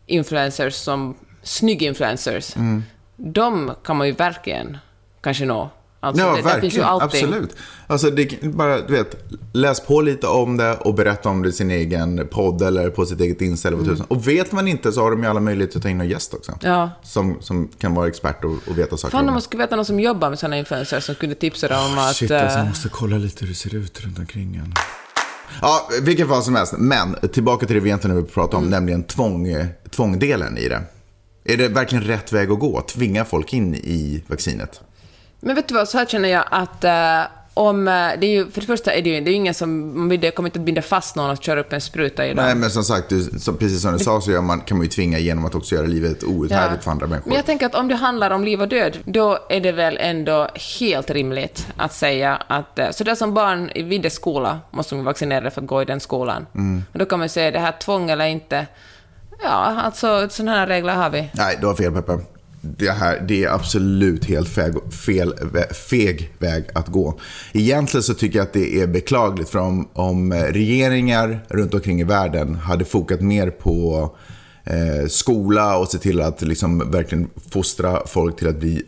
[0.06, 2.82] influencers som snygg-influencers, Mm.
[3.16, 4.78] de kan man ju verkligen
[5.20, 5.70] kanske nå.
[6.00, 6.86] Alltså, Ja, det, det finns ju verkligen.
[6.86, 7.24] allting.
[7.24, 7.56] Absolut.
[7.86, 9.16] Alltså, det, bara, du vet,
[9.52, 13.06] läs på lite om det och berätta om det i sin egen podd eller på
[13.06, 14.06] sitt eget Insta eller vad tusan.
[14.08, 16.34] Och vet man inte så har de ju alla möjligheter att ta in en gäst
[16.34, 16.52] också.
[16.62, 16.72] Mm.
[16.78, 16.90] Ja.
[17.02, 19.84] Som, som kan vara expert och, och veta saker Fan, om man skulle veta någon
[19.84, 22.16] som jobbar med sådana influencers som kunde tipsa dem om att...
[22.16, 24.74] Shit, alltså, jag eh, måste kolla lite hur det ser ut runt omkring en.
[25.60, 26.74] Ja, vilket fall som helst.
[26.78, 28.70] Men tillbaka till det vi egentligen vill prata om, Mm.
[28.70, 29.48] nämligen tvång,
[29.90, 30.82] tvångdelen i det.
[31.44, 32.80] Är det verkligen rätt väg att gå?
[32.80, 34.80] Tvinga folk in i vaccinet?
[35.46, 37.20] Men vet du vad, så här känner jag att eh,
[37.54, 37.88] om...
[37.88, 39.98] eh, det är ju, för det första är det ju det är ju ingen som...
[39.98, 42.34] Man vill- det kommer inte att binda fast någon att köra upp en spruta i
[42.34, 42.44] dem.
[42.44, 44.90] Nej, men som sagt, du, så, precis som du sa så man, kan man ju
[44.90, 47.28] tvinga genom att också göra livet outhärdligt för andra människor.
[47.28, 49.96] Men jag tänker att om det handlar om liv och död, då är det väl
[50.00, 50.48] ändå
[50.80, 52.78] helt rimligt att säga att...
[52.78, 55.84] eh, Så där som barn i Vidde skola måste de vaccinera för att gå i
[55.84, 56.46] den skolan.
[56.54, 56.84] Mm.
[56.92, 58.66] Och då kan man säga, det här tvång eller inte...
[59.42, 59.50] Ja,
[59.84, 61.30] alltså sådana här regler har vi.
[61.34, 62.18] Nej, du har fel Peppe.
[62.78, 65.34] Det, här, det är absolut helt feg, fel,
[65.88, 67.20] feg väg att gå.
[67.52, 72.04] Egentligen så tycker jag att det är beklagligt för om, om regeringar runt omkring i
[72.04, 74.10] världen hade fokat mer på
[74.64, 78.82] eh, skola och se till att liksom verkligen fostra folk till att bli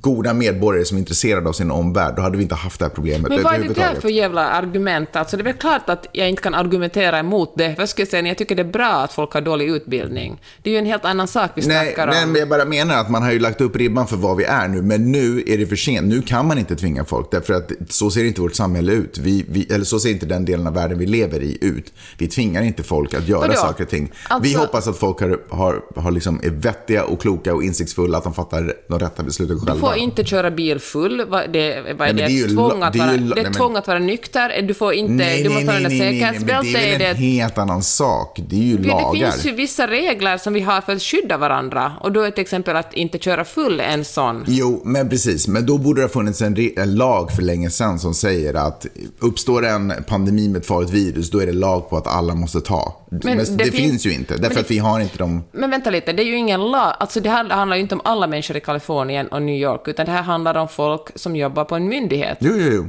[0.00, 2.90] goda medborgare som är intresserade av sin omvärld, då hade vi inte haft det här
[2.90, 5.16] problemet Men vad är det där för jävla argument?
[5.16, 7.74] Alltså det är väl klart att jag inte kan argumentera emot det.
[7.78, 8.26] Vad ska jag säga?
[8.28, 10.40] Jag tycker det är bra att folk har dålig utbildning.
[10.62, 12.32] Det är ju en helt annan sak vi Nej, snackar nej, om.
[12.32, 14.68] men jag bara menar att man har ju lagt upp ribban för vad vi är
[14.68, 16.06] nu, men nu är det för sent.
[16.06, 19.18] Nu kan man inte tvinga folk, därför att så ser inte vårt samhälle ut.
[19.18, 21.92] Vi, vi, eller så ser inte den delen av världen vi lever i ut.
[22.18, 23.52] Vi tvingar inte folk att göra Vadå?
[23.54, 24.06] saker och ting.
[24.06, 28.18] Vi Alltså- hoppas att folk har, har, har liksom, är vettiga och kloka och insiktsfulla,
[28.18, 29.89] att de fattar de rätta besluten själva.
[29.92, 31.16] Får inte köra bil full.
[31.16, 32.26] Det, vad är men det?
[32.26, 34.62] det är tvång att det vara, det är nej, tvång att vara nykter.
[34.62, 35.42] Du får inte...
[35.42, 36.72] du måste ha den där säkerhetsbältet.
[36.72, 38.40] det är väl en helt annan sak.
[38.48, 39.30] Det är ju Det lagar.
[39.30, 41.92] finns ju vissa regler som vi har för att skydda varandra.
[42.00, 44.44] Och då är till exempel att inte köra full en sån.
[44.46, 45.48] Jo, men precis.
[45.48, 48.86] Men då borde det ha funnits en, en lag för länge sedan som säger att
[49.18, 52.60] uppstår en pandemi med ett farligt virus, då är det lag på att alla måste
[52.60, 52.99] ta.
[53.10, 55.44] Men, det, det finns, ju inte, men därför det- att vi har inte de...
[55.52, 56.94] Men vänta lite, det är ju ingen lag.
[57.00, 60.06] Alltså det här handlar ju inte om alla människor i Kalifornien och New York, utan
[60.06, 62.38] det här handlar om folk som jobbar på en myndighet.
[62.40, 62.86] Jo, jo, jo.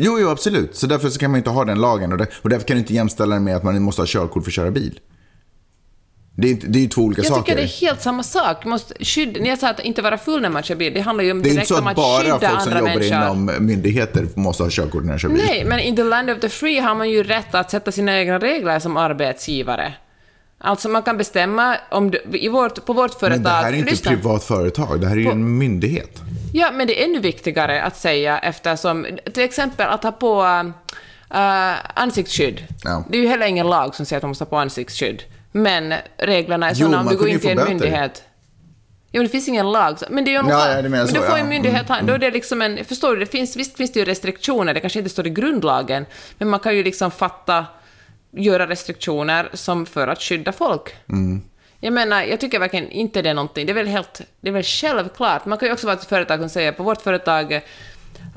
[0.00, 0.76] Jo, jo, absolut.
[0.76, 2.12] Så därför så kan man inte ha den lagen.
[2.12, 4.42] Och, det, och därför kan du inte jämställa den med att man måste ha körkort
[4.44, 5.00] för att köra bil.
[6.40, 7.42] Det är, det är ju två olika Jag saker.
[7.42, 8.64] tycker det är helt samma sak.
[8.64, 11.24] Måste skydda, när jag sa att inte vara full när man kör bil, det handlar
[11.24, 13.16] ju om Det är inte direkt så att att bara skydda folk som jobbar människor.
[13.16, 15.42] inom myndigheter måste ha körkort när de kör bil.
[15.46, 18.18] Nej, men in the land of the free har man ju rätt att sätta sina
[18.18, 19.92] egna regler som arbetsgivare.
[20.58, 23.30] Alltså man kan bestämma om du, i vårt, på vårt företag...
[23.30, 26.20] Men det här är inte ett privat företag, det här är ju en myndighet.
[26.52, 30.42] Ja, men det är ännu viktigare att säga eftersom, till exempel att ha på
[31.30, 32.64] äh, ansiktsskydd.
[32.84, 33.04] Ja.
[33.10, 35.22] Det är ju heller ingen lag som säger att man måste ha på ansiktsskydd.
[35.52, 38.22] Men reglerna är Jo, sådana om du går in till en myndighet.
[39.12, 39.96] Jo, det finns ingen lag.
[40.10, 40.90] Men det är ju en Ja, lag.
[40.90, 41.38] men så, då får ja.
[41.38, 43.98] en myndighet ha, då är det liksom en, förstår du, det finns, visst finns det
[43.98, 46.06] ju restriktioner, det kanske inte står i grundlagen,
[46.38, 47.66] men man kan ju liksom fatta,
[48.30, 50.94] göra restriktioner som för att skydda folk.
[51.08, 51.42] Mm.
[51.80, 54.52] Jag menar, jag tycker verkligen inte det är någonting, det är väl helt, det är
[54.52, 55.44] väl självklart.
[55.46, 57.60] Man kan ju också vara ett företag som säger, på vårt företag,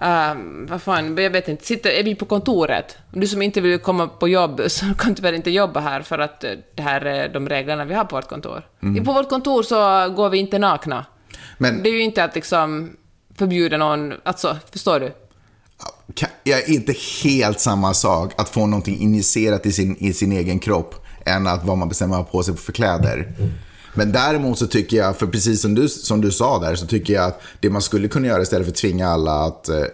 [0.01, 0.33] äh,
[0.69, 4.07] vad fan, jag vet inte, sitter, är vi på kontoret, du som inte vill komma
[4.07, 7.49] på jobb så kan tyvärr inte jobba här för att eh, det här är de
[7.49, 8.67] reglerna vi har på vårt kontor.
[9.05, 9.75] På vårt kontor så
[10.09, 10.95] går vi inte nakna.
[10.95, 11.05] Mm.
[11.57, 12.97] Men Det är ju inte att liksom
[13.35, 15.13] förbjuda någon, alltså, förstår du?
[16.43, 20.59] Jag är inte helt samma sak att få någonting injicerat i sin, i sin egen
[20.59, 23.33] kropp än att vad man bestämmer på sig för kläder.
[23.93, 27.13] Men däremot så tycker jag, för precis som du, som du sa där, så tycker
[27.13, 29.85] jag att det man skulle kunna göra istället för att tvinga alla att eh,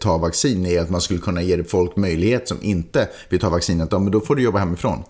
[0.00, 3.88] ta vaccin är att man skulle kunna ge folk möjlighet som inte vill ta vaccinet,
[3.90, 5.02] ja, men då får du jobba hemifrån.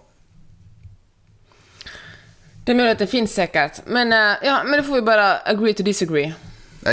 [2.64, 5.74] Det är möjligt det finns säkert, men, eh, ja, men då får vi bara agree
[5.74, 6.34] to disagree.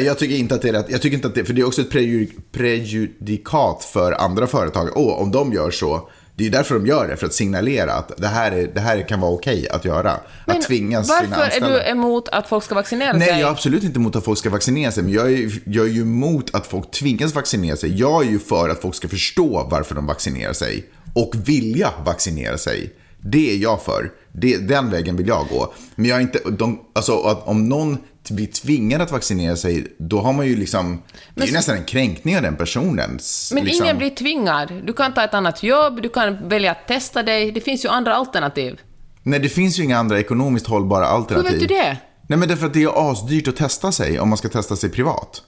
[0.01, 0.89] Jag tycker inte att det är rätt.
[0.89, 4.89] Jag tycker inte att det, för det är också ett preju, prejudikat för andra företag.
[4.95, 8.11] Åh, om de gör så, det är därför de gör det, för att signalera att
[8.17, 10.19] det här, är, det här kan vara okej att göra.
[10.45, 13.39] att tvinga sina varför är du emot att folk ska vaccinera Nej, sig?
[13.39, 15.89] jag är absolut inte emot att folk ska vaccinera sig, men jag är, jag är
[15.91, 17.99] ju emot att folk tvingas vaccinera sig.
[17.99, 22.57] Jag är ju för att folk ska förstå varför de vaccinerar sig och vilja vaccinera
[22.57, 22.93] sig.
[23.21, 24.11] Det är jag för.
[24.31, 25.73] Det, den vägen vill jag gå.
[25.95, 27.97] Men jag är inte, de, alltså att om någon
[28.29, 31.01] blir tvingad att vaccinera sig, då har man ju liksom,
[31.35, 33.51] det är ju nästan en kränkning av den personens...
[33.53, 34.73] Men liksom, ingen blir tvingad.
[34.85, 37.51] Du kan ta ett annat jobb, du kan välja att testa dig.
[37.51, 38.79] Det finns ju andra alternativ.
[39.23, 41.51] Nej, det finns ju inga andra ekonomiskt hållbara Hur alternativ.
[41.51, 41.97] vet du det?
[42.27, 44.89] Nej, men därför att det är asdyrt att testa sig om man ska testa sig
[44.89, 45.41] privat.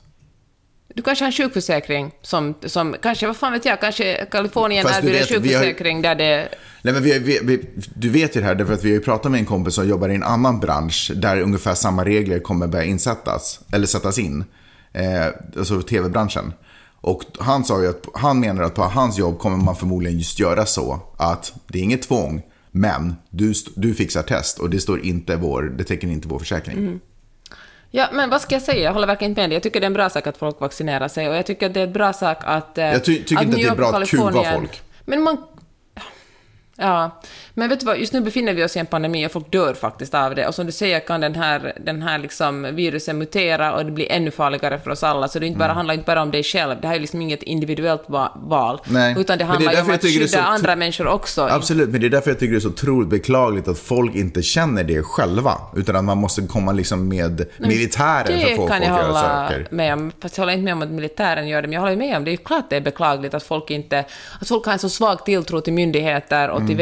[0.95, 4.97] Du kanske har en sjukförsäkring som, som kanske, vad fan vet jag, kanske Kalifornien Fast
[4.99, 6.49] erbjuder vet, vi har- sjukförsäkring där det...
[6.81, 9.01] Nej, men vi, vi, vi, du vet ju det här, därför att vi har ju
[9.01, 12.67] pratat med en kompis som jobbar i en annan bransch där ungefär samma regler kommer
[12.67, 14.43] börja insättas, eller sättas in.
[14.93, 15.25] Eh,
[15.58, 16.53] alltså tv-branschen.
[17.01, 20.39] Och han sa ju att, han menar att på hans jobb kommer man förmodligen just
[20.39, 25.05] göra så att det är inget tvång, men du, du fixar test och det står
[25.05, 26.77] inte vår, det täcker inte vår försäkring.
[26.77, 26.99] Mm.
[27.95, 28.84] Ja, men vad ska jag säga?
[28.84, 29.55] Jag håller verkligen inte med dig.
[29.55, 31.73] Jag tycker det är en bra sak att folk vaccinerar sig och jag tycker att
[31.73, 32.77] det är en bra sak att...
[32.77, 34.81] eh, Jag ty- tycker inte att New det är bra att kuva folk.
[35.05, 35.38] Men man...
[36.75, 37.21] Ja,
[37.56, 39.74] men vet du vad, just nu befinner vi oss i en pandemi och folk dör
[39.74, 40.48] faktiskt av det.
[40.48, 44.12] Och som du säger kan den här, den här liksom virusen mutera och det blir
[44.12, 45.28] ännu farligare för oss alla.
[45.28, 47.22] Så det är inte bara, handlar inte bara om dig själv, det här är liksom
[47.22, 48.82] inget individuellt va- val.
[48.86, 50.76] Nej, Utan det det är handlar därför om jag att det är skydda så andra
[50.76, 51.41] människor också.
[51.52, 54.41] Absolut, men det är därför jag tycker det är så otroligt beklagligt att folk inte
[54.41, 55.52] känner det själva.
[55.76, 58.82] Utan att man måste komma liksom med militären för att Det få kan folk jag
[58.82, 59.68] att göra hålla saker.
[59.72, 60.12] med om.
[60.22, 62.24] Fast jag håller inte med om att militären gör det, men jag håller med om
[62.24, 62.30] det.
[62.30, 64.06] är ju klart det är beklagligt att folk inte...
[64.41, 66.68] Att folk har en så svag tilltro till myndigheter och Mm.
[66.68, 66.78] till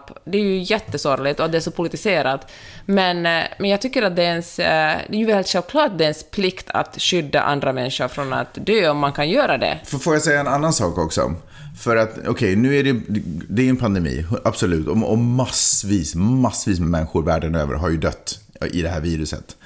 [0.00, 2.50] äktenskap, Det är ju jättesorgligt och att det är så politiserat.
[2.86, 5.92] Men, eh, men jag tycker att det är, ens, eh, det är ju helt självklart
[5.98, 9.58] det är ens plikt att skydda andra människor från att dö om man kan göra
[9.58, 9.78] det.
[9.84, 11.34] Får- Får jag säga en annan sak också?
[11.80, 13.00] För att, okej, nu är det,
[13.48, 14.86] det är en pandemi, absolut.
[14.88, 18.40] Och, och massvis, massvis med människor världen över har ju dött
[18.72, 19.56] i det här viruset.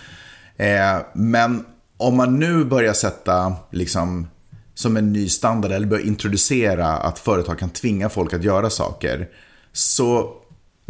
[0.57, 1.65] Eh, men
[1.97, 4.29] om man nu börjar sätta, liksom,
[4.75, 9.29] som en ny standard, eller börjar introducera att företag kan tvinga folk att göra saker.
[9.73, 10.37] Så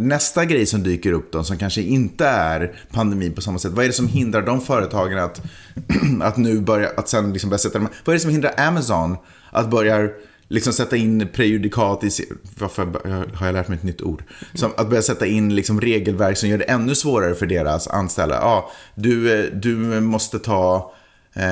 [0.01, 3.73] nästa grej som dyker upp då, som kanske inte är pandemi på samma sätt.
[3.73, 5.43] Vad är det som hindrar de företagen att,
[6.23, 9.17] att nu börja, att sen liksom börja sätta dem, Vad är det som hindrar Amazon
[9.51, 10.09] att börja
[10.49, 12.11] liksom sätta in prejudikat i,
[12.59, 12.87] varför
[13.35, 14.25] har jag lärt mig ett nytt ord?
[14.55, 18.35] Som att börja sätta in liksom regelverk som gör det ännu svårare för deras anställda.
[18.35, 20.95] Ja, du, eh, du måste ta
[21.35, 21.43] eh,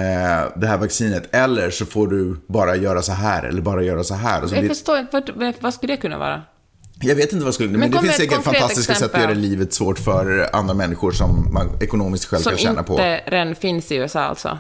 [0.57, 4.15] det här vaccinet eller så får du bara göra så här eller bara göra så
[4.15, 4.55] här.
[4.55, 6.43] Jag förstår inte, vad, vad skulle det kunna vara?
[7.01, 7.71] Jag vet inte vad jag skulle...
[7.71, 9.21] Men, Men det finns säkert fantastiska sätt att exempel.
[9.21, 12.97] göra livet svårt för andra människor som man ekonomiskt själv Som kan tjäna inte på.
[13.31, 14.59] redan finns i USA alltså.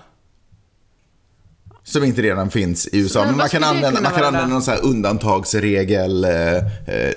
[1.82, 3.20] Som inte redan finns i USA.
[3.20, 6.24] Men Men, man kan använda, man kan använda någon sån här undantagsregel.
[6.24, 7.12] Eh, eh,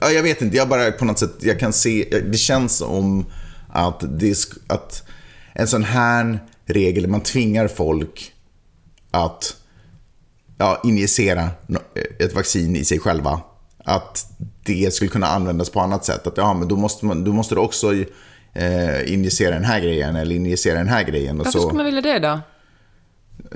[0.00, 3.26] ja, jag vet inte, jag bara på något sätt, jag kan se, det känns som
[3.68, 5.02] att, det, att
[5.52, 8.32] en sån här regel, man tvingar folk
[9.10, 9.56] att
[10.58, 11.50] ja, injicera
[12.18, 13.40] ett vaccin i sig själva.
[13.84, 14.26] Att
[14.64, 16.26] det skulle kunna användas på annat sätt.
[16.26, 17.94] Att ja, men då måste, man, då måste du också
[18.52, 21.40] eh, injicera den här grejen eller injicera den här grejen.
[21.40, 22.40] Och Varför så, skulle man vilja det då?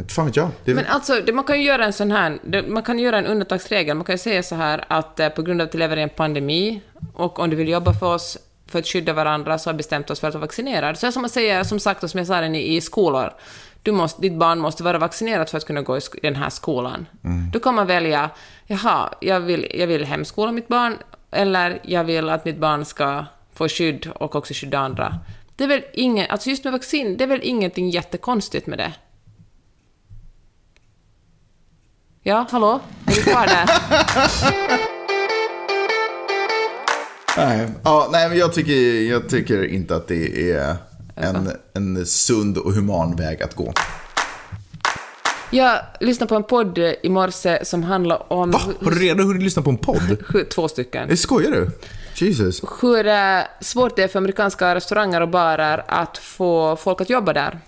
[0.08, 0.50] Fan vet jag.
[0.64, 3.26] Det, Men alltså, det, man kan ju göra en sån här, man kan göra en
[3.26, 3.96] undantagsregel.
[3.96, 6.02] Man kan ju säga så här att eh, på grund av att vi lever i
[6.02, 6.80] en pandemi
[7.14, 10.10] och om du vill jobba för oss för att skydda varandra så har vi bestämt
[10.10, 10.98] oss för att vara vaccinerad.
[10.98, 13.32] Så som man säger, som sagt, och som jag sa redan i, i skolor,
[13.82, 17.06] du måste, ditt barn måste vara vaccinerat för att kunna gå i den här skolan.
[17.52, 18.30] Då kan man välja,
[18.68, 20.98] jaha, jag vill, jag vill hemskola mitt barn,
[21.30, 25.18] eller jag vill att mitt barn ska få skydd och också skydda andra.
[25.56, 28.92] Det är väl inget, alltså just med vaccin, det är väl ingenting jättekonstigt med det.
[32.22, 32.80] Ja, hallå?
[33.06, 33.68] Är du kvar där?
[37.36, 40.76] Nej, ja, nej men jag tycker, jag tycker inte att det är
[41.16, 43.72] en, en sund och human väg att gå.
[45.50, 48.50] Jag lyssnade på en podd i morse som handlar om...
[48.50, 48.60] Va?
[48.84, 50.16] Har du redan hunnit lyssna på en podd?
[50.50, 51.10] Två stycken.
[51.10, 51.70] Eh, Skojar du?
[52.14, 52.62] Jesus.
[52.82, 57.32] Hur eh, svårt det är för amerikanska restauranger och barer att få folk att jobba
[57.32, 57.58] där.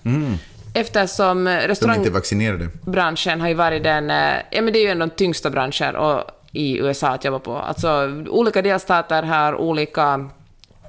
[0.75, 1.99] Eftersom De är restaurang...
[1.99, 2.69] inte vaccinerade.
[2.83, 5.51] branschen har ju varit den, eh, ja men det är ju en av de tyngsta
[5.51, 7.57] branscher och, i USA att jobba på.
[7.57, 7.88] Alltså
[8.29, 10.31] olika delstater har olika,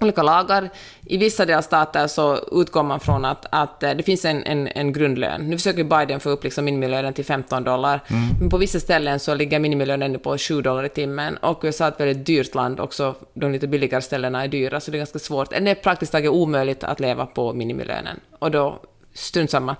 [0.01, 0.69] olika lagar.
[1.05, 4.93] I vissa delstater så utgår man från att, att eh, det finns en, en, en
[4.93, 5.41] grundlön.
[5.49, 8.01] Nu försöker Biden få upp liksom minimilönen till 15 dollar,
[8.39, 11.37] men på vissa ställen så ligger minimilönen på 7 dollar i timmen.
[11.37, 14.91] Och USA är ett väldigt dyrt land, också de lite billigare ställena är dyra, så
[14.91, 15.49] det är ganska svårt.
[15.49, 18.19] Det är praktiskt taget omöjligt att leva på minimilönen.
[18.39, 18.79] Och då,
[19.13, 19.75] strunt samma.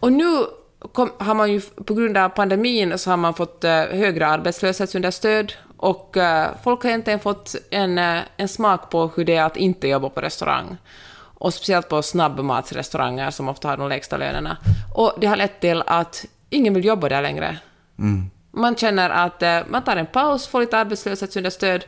[0.00, 0.44] Och nu
[0.92, 5.52] kom, har man ju, på grund av pandemin så har man fått eh, högre arbetslöshetsunderstöd
[5.76, 9.56] och eh, folk har egentligen fått en, eh, en smak på hur det är att
[9.56, 10.76] inte jobba på restaurang.
[11.38, 14.56] Och speciellt på snabbmatsrestauranger som ofta har de lägsta lönerna.
[14.94, 17.58] Och det har lett till att ingen vill jobba där längre.
[18.50, 21.84] Man känner att eh, man tar en paus, får lite arbetslöshetsunderstöd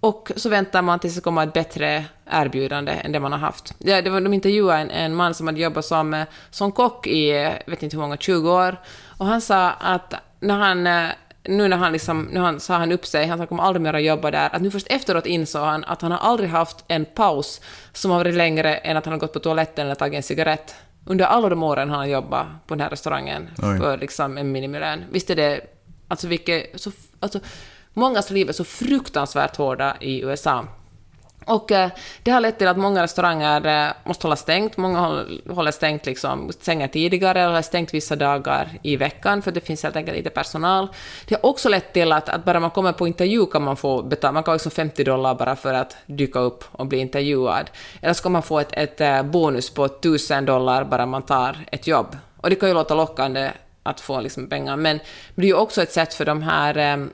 [0.00, 3.74] Och så väntar man tills det kommer ett bättre erbjudande än det man har haft.
[3.78, 7.32] Ja, det var, de intervjuade en, en man som hade jobbat som, som kock i,
[7.66, 8.76] vet inte hur många, 20 år.
[9.18, 11.10] Och han sa att när han,
[11.48, 14.02] nu när han liksom, nu han, sa han upp sig, han kommer aldrig mer att
[14.02, 17.60] jobba där, att nu först efteråt insåg han att han har aldrig haft en paus
[17.92, 20.74] som har varit längre än att han har gått på toaletten eller tagit en cigarett.
[21.04, 23.78] Under alla de åren han har jobbat på den här restaurangen Oj.
[23.78, 25.04] för liksom en minimilön.
[25.10, 25.60] Visst är det,
[26.08, 27.40] alltså vilket, så, alltså,
[27.92, 30.64] mångas liv är så fruktansvärt hårda i USA.
[31.48, 31.90] Och eh,
[32.22, 34.76] det har lett till att många restauranger eh, måste hålla stängt.
[34.76, 39.82] Många håller stängt liksom, stänger tidigare eller stängt vissa dagar i veckan för det finns
[39.82, 40.88] helt enkelt inte personal.
[41.28, 44.02] Det har också lett till att, att bara man kommer på intervju kan man få
[44.02, 47.70] betala, man kan ha liksom 50 dollar bara för att dyka upp och bli intervjuad.
[48.02, 51.56] Eller så kan man få ett, ett eh, bonus på 1000 dollar bara man tar
[51.72, 52.16] ett jobb.
[52.36, 53.50] Och det kan ju låta lockande
[53.82, 55.00] att få liksom pengar, men
[55.34, 57.08] det är ju också ett sätt för de här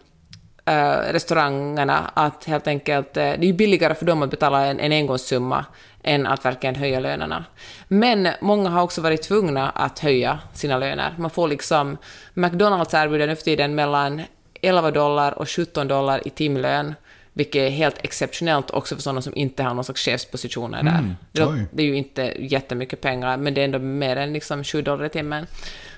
[0.65, 4.93] eh, restaurangerna att helt enkelt, eh, det är billigare för dem att betala en, en
[4.93, 5.65] engångssumma
[6.03, 7.45] än att verkligen höja lönerna.
[7.89, 11.15] Men många har också varit tvungna att höja sina löner.
[11.19, 11.97] Man får liksom,
[12.35, 14.23] McDonalds erbjuder nu för tiden mellan
[14.63, 16.95] 11 dollar och 17 dollar i timlön,
[17.33, 21.15] vilket är helt exceptionellt också för sådana som inte har någon slags chefspositioner där.
[21.33, 21.67] Det, oj.
[21.73, 25.05] det är ju inte jättemycket pengar, men det är ändå mer än liksom 7 dollar
[25.05, 25.47] i timmen.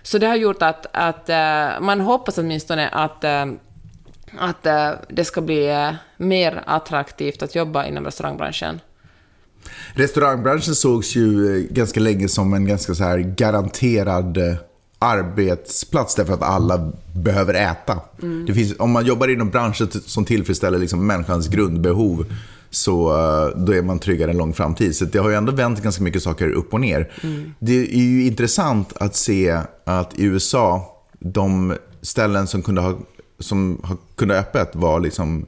[0.02, 3.46] Så det har gjort att, att eh, man hoppas åtminstone att eh,
[4.38, 8.80] att eh, det ska bli eh, mer attraktivt att jobba inom restaurangbranschen.
[9.94, 14.38] Restaurangbranschen sågs ju eh, ganska länge som en ganska så här garanterad
[14.98, 18.00] arbetsplats därför att alla behöver äta.
[18.46, 22.26] Det finns, om man jobbar inom branscher som tillfredsställer liksom människans grundbehov
[22.70, 23.08] så
[23.56, 24.96] då är man tryggare en lång framtid.
[24.96, 27.12] Så det har ju ändå vänt ganska mycket saker upp och ner.
[27.58, 32.98] Det är ju intressant att se att i USA, de ställen som kunde ha,
[33.38, 33.82] som
[34.16, 35.46] kunde ha öppet var liksom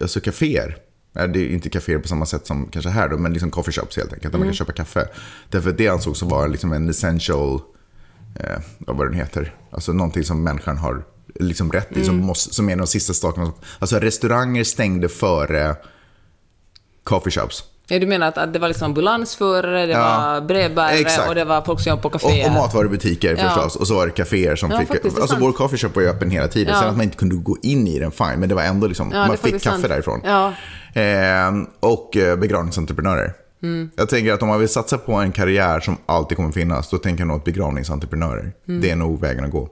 [0.00, 0.76] alltså kaféer.
[1.12, 3.72] Nej, Det är inte kaféer på samma sätt som kanske här då, men liksom coffee
[3.72, 4.32] shops helt enkelt.
[4.32, 5.08] Där man kan köpa kaffe.
[5.48, 7.60] Därför att det ansågs vara liksom en essential,
[8.40, 9.54] eh, vad den heter.
[9.70, 12.90] Alltså någonting som människan har liksom rätt i, som, måste, som är en av de
[12.90, 13.52] sista sakerna.
[13.78, 15.76] Alltså restauranger stängde före
[17.04, 17.64] coffee shops.
[17.88, 19.98] Ja, du menar att, det var liksom ambulansförare, det Ja,
[20.40, 22.46] var brevbärare och det var folk som jobbade på Och, kaféer?
[22.46, 23.48] och matvarubutiker Ja.
[23.48, 23.76] förstås.
[23.76, 24.88] Och så var det kaféer som Ja, fick...
[24.88, 26.74] faktiskt, Alltså vår coffee shop var ju öppen hela tiden.
[26.74, 26.80] Ja.
[26.80, 28.34] Sen att man inte kunde gå in i den, fine.
[28.40, 29.88] Men det var ändå liksom, man fick kaffe sant.
[29.88, 30.20] därifrån.
[30.94, 33.32] Ehm, och eh, begravningsentreprenörer.
[33.62, 33.90] Mm.
[33.96, 36.98] Jag tänker att om man vill satsa på en karriär som alltid kommer finnas, då
[36.98, 38.80] tänker jag nog att begravningsentreprenörer, Mm.
[38.80, 39.68] det är nog vägen att gå.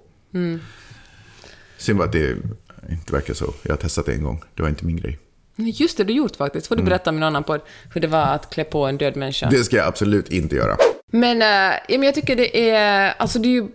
[1.78, 2.36] Synd bara att det
[2.90, 3.54] inte verkar så.
[3.62, 5.18] Jag har testat det en gång, det var inte min grej.
[5.66, 6.66] Just det, du gjort faktiskt.
[6.66, 7.60] Får du berätta om en annan podd
[7.94, 9.48] hur det var att klä på en död människa?
[9.50, 10.76] Det ska jag absolut inte göra.
[11.06, 13.68] Men, äh, ja, men jag tycker det är, alltså det är ju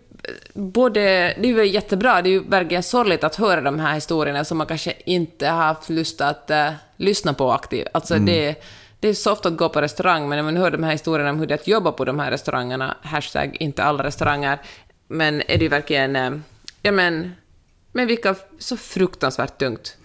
[0.53, 1.01] både,
[1.41, 4.57] det är ju jättebra, det är ju verkligen sorgligt att höra de här historierna som
[4.57, 7.87] man kanske inte har haft lust att äh, lyssna på aktivt.
[7.91, 8.55] Alltså det,
[8.99, 11.29] det är så ofta att gå på restaurang, men när man hör de här historierna
[11.29, 14.59] om hur det är att jobba på de här restaurangerna, hashtag inte alla restauranger,
[15.07, 16.31] men är det ju verkligen, äh,
[16.81, 17.35] ja men,
[17.91, 19.97] men vilka, så fruktansvärt tungt.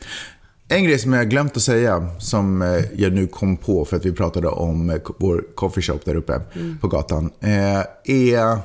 [0.73, 4.05] En grej som jag glömt att säga, som eh, jag nu kom på för att
[4.07, 6.41] vi pratade om eh, vår coffeeshop där uppe
[6.81, 8.59] på gatan, eh, är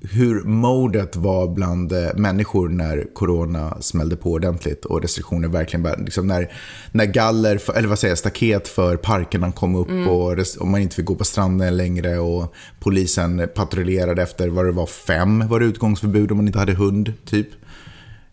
[0.00, 6.26] hur modet var bland människor när corona smällde på ordentligt och restriktioner verkligen började, liksom
[6.26, 6.52] när,
[6.92, 10.66] när galler, för, eller vad säger jag, staket för parkerna kom upp och, res- och
[10.66, 15.48] man inte fick gå på stranden längre och polisen patrullerade efter vad det var, fem
[15.48, 17.48] var det utgångsförbud om man inte hade hund, typ.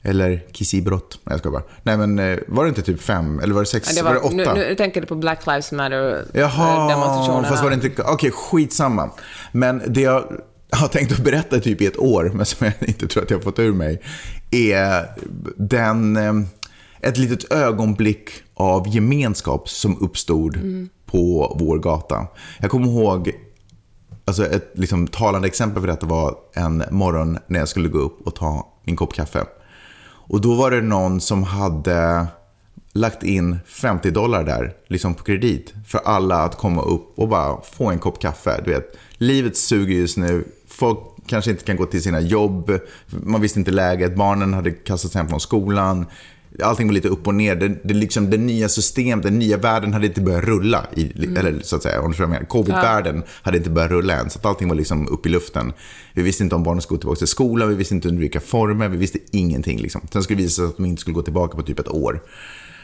[0.04, 1.20] Eller kissibrott.
[1.24, 1.64] Nej, jag ska bara.
[1.84, 3.40] Nej, men eh, var det inte typ fem?
[3.40, 3.90] Eller var det sex?
[3.90, 4.54] Ja, det var, var, det nu, åtta?
[4.54, 7.48] nu tänker du på Black Lives Matter Jaha, demonstrationerna.
[7.48, 8.04] fast var det inte...
[8.04, 9.10] Okej, skitsamma.
[9.52, 10.24] Men det jag
[10.72, 13.38] har tänkt att berätta typ i ett år, men som jag inte tror att jag
[13.38, 14.02] har fått ur mig,
[14.52, 15.06] är
[15.58, 16.18] den...
[16.18, 16.34] eh,
[17.00, 20.58] Ett litet ögonblick av gemenskap som uppstod
[21.06, 22.28] på vår gata.
[22.60, 23.32] Jag kommer ihåg
[24.26, 28.28] Alltså ett liksom, talande exempel för detta var en morgon när jag skulle gå upp
[28.28, 29.46] och ta min kopp kaffe.
[30.32, 32.28] Och då var det någon som hade
[32.94, 37.62] lagt in 50 dollar där, liksom på kredit, för alla att komma upp och bara
[37.62, 38.62] få en kopp kaffe.
[38.66, 40.44] Du vet, livet suger just nu.
[40.68, 42.72] Folk kanske inte kan gå till sina jobb.
[43.10, 44.16] Man visste inte läget.
[44.16, 46.06] Barnen hade kastats hem från skolan.
[46.64, 47.56] Allting var lite upp och ner.
[47.56, 50.86] Det, det, liksom, det nya systemet, den nya världen hade inte börjat rulla.
[50.96, 52.46] I, Eller så att säga, om du menar.
[52.46, 54.30] Covid-världen hade inte börjat rulla än.
[54.30, 55.74] Så att allting var liksom upp i luften.
[56.14, 57.70] Vi visste inte om barnen skulle gå tillbaka till skolan.
[57.70, 58.90] Vi visste inte under vilka former.
[58.90, 59.80] Vi visste ingenting.
[59.80, 60.02] Liksom.
[60.14, 62.22] Sen skulle det visa sig att de inte skulle gå tillbaka på typ ett år.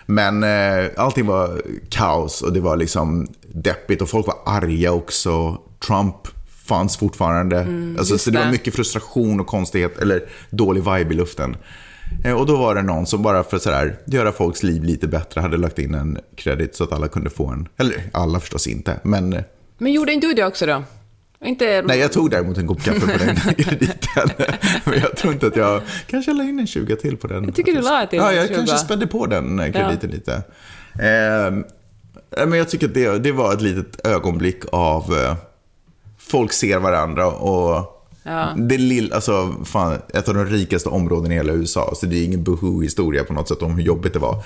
[0.06, 5.62] Men eh, allting var kaos och det var liksom deppigt och folk var arga också.
[5.88, 6.16] Trump
[6.68, 7.60] fanns fortfarande.
[7.98, 8.52] alltså, just så det var det.
[8.52, 11.58] mycket frustration och konstighet, eller dålig vibe i luften.
[12.24, 15.08] Eh, Och då var det någon som bara för att sådär, göra folks liv lite
[15.08, 17.68] bättre hade lagt in en kredit så att alla kunde få en.
[17.78, 19.41] Eller alla förstås inte, men eh,
[19.78, 20.84] Men gjorde inte du det också då?
[21.45, 21.82] Inte...
[21.82, 24.30] nej, jag tog däremot en kopp kaffe på den krediten.
[24.86, 27.43] Men jag tror inte att jag, kanske la in en 20 till på den.
[27.43, 28.55] Jag tycker du la till Ja, jag 20.
[28.55, 30.34] kanske spände på den eh, krediten lite.
[30.99, 31.51] Eh,
[32.47, 35.36] men jag tycker att det, det var ett litet ögonblick av eh,
[36.20, 37.97] folk ser varandra och
[38.28, 38.54] Ja.
[38.58, 41.94] det lilla, alltså fan, ett av de rikaste områdena i hela USA.
[41.96, 44.44] Så det är ingen boho-historia på något sätt om hur jobbigt det var.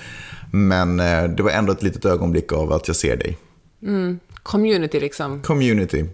[0.51, 3.37] Men eh, det var ändå ett litet ögonblick av att jag ser dig.
[4.43, 5.41] Community liksom.
[5.41, 6.05] Community.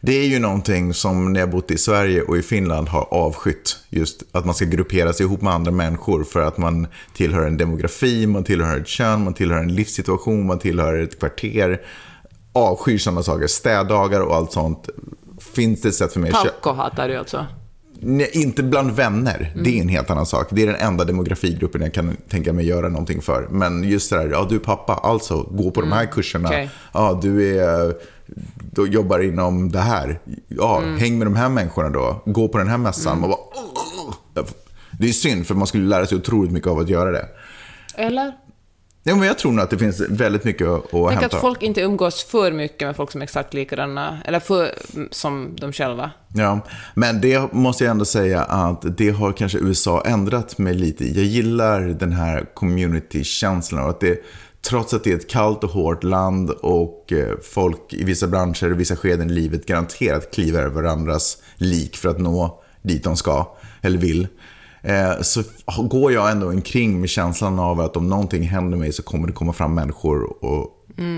[0.00, 3.78] Det är ju någonting som när jag bott i Sverige och i Finland har avskytt.
[3.88, 7.56] Just att man ska gruppera sig ihop med andra människor för att man tillhör en
[7.56, 11.80] demografi, man tillhör ett kön, man tillhör en livssituation, man tillhör ett kvarter.
[12.52, 13.46] Avskyr sådana saker.
[13.46, 14.88] Städdagar och allt sånt.
[15.54, 17.46] Finns det ett sätt för mig att Palko hatar du alltså.
[18.00, 19.52] Nej, inte bland vänner.
[19.54, 19.76] Det Mm.
[19.78, 20.46] är en helt annan sak.
[20.50, 23.48] Det är den enda demografigruppen jag kan tänka mig göra någonting för.
[23.50, 26.48] Men just det där, ja du är pappa, alltså gå på de här kurserna.
[26.48, 26.60] Mm.
[26.60, 26.70] Okej.
[26.92, 27.94] Ja, du är,
[28.72, 30.20] du jobbar inom det här.
[30.48, 30.98] Ja, Mm.
[30.98, 32.22] häng med de här människorna då.
[32.26, 33.20] Gå på den här mässan.
[33.20, 34.46] Man bara, "Ugh."
[34.98, 37.26] det är synd, för man skulle lära sig otroligt mycket av att göra det.
[37.96, 38.32] Eller?
[39.06, 41.26] Ja, men jag tror nog att det finns väldigt mycket att, att hämta.
[41.26, 44.74] att folk inte umgås för mycket med folk som är exakt likadana, eller för,
[45.10, 46.10] som de själva.
[46.34, 46.60] Ja,
[46.94, 51.04] men det måste jag ändå säga att det har kanske USA ändrat mig lite.
[51.04, 54.22] Jag gillar den här community-känslan och att det,
[54.68, 58.72] trots att det är ett kallt och hårt land och eh, folk i vissa branscher
[58.72, 63.16] och vissa skeden i livet garanterat kliver över varandras lik för att nå dit de
[63.16, 64.28] ska eller vill.
[64.84, 65.42] Eh, Så
[65.82, 69.32] går jag ändå omkring med känslan av att om någonting händer mig så kommer det
[69.32, 70.70] komma fram människor och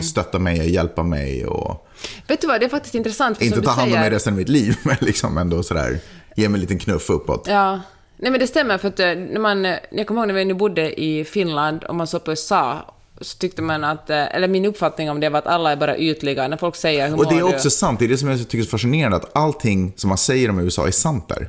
[0.02, 1.46] stötta mig och hjälpa mig.
[1.46, 1.86] Och,
[2.28, 3.42] Vet du vad, det är faktiskt intressant.
[3.42, 5.98] Inte ta hand om mig resten av mitt liv, men liksom ändå sådär,
[6.36, 7.46] ge mig en liten knuff uppåt.
[7.48, 7.80] Ja.
[8.18, 10.44] Nej men det stämmer för att eh, när man, eh, jag kommer ihåg när vi
[10.44, 14.48] nu bodde i Finland och man såg på USA så tyckte man att, eh, eller
[14.48, 16.48] min uppfattning om det var att alla är bara ytliga.
[16.48, 17.70] När folk säger hur Och det är också du?
[17.70, 20.58] sant, det är det som jag tycker är fascinerande, att allting som man säger om
[20.58, 21.48] USA är sant där.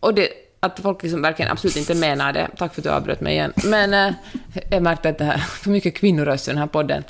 [0.00, 0.28] Och det,
[0.64, 2.48] att folk liksom verkligen absolut inte menar det.
[2.56, 3.52] Tack för att du avbröt mig igen.
[3.64, 4.14] Men eh,
[4.70, 7.04] jag märkte att det här för mycket kvinnoröst i den här podden.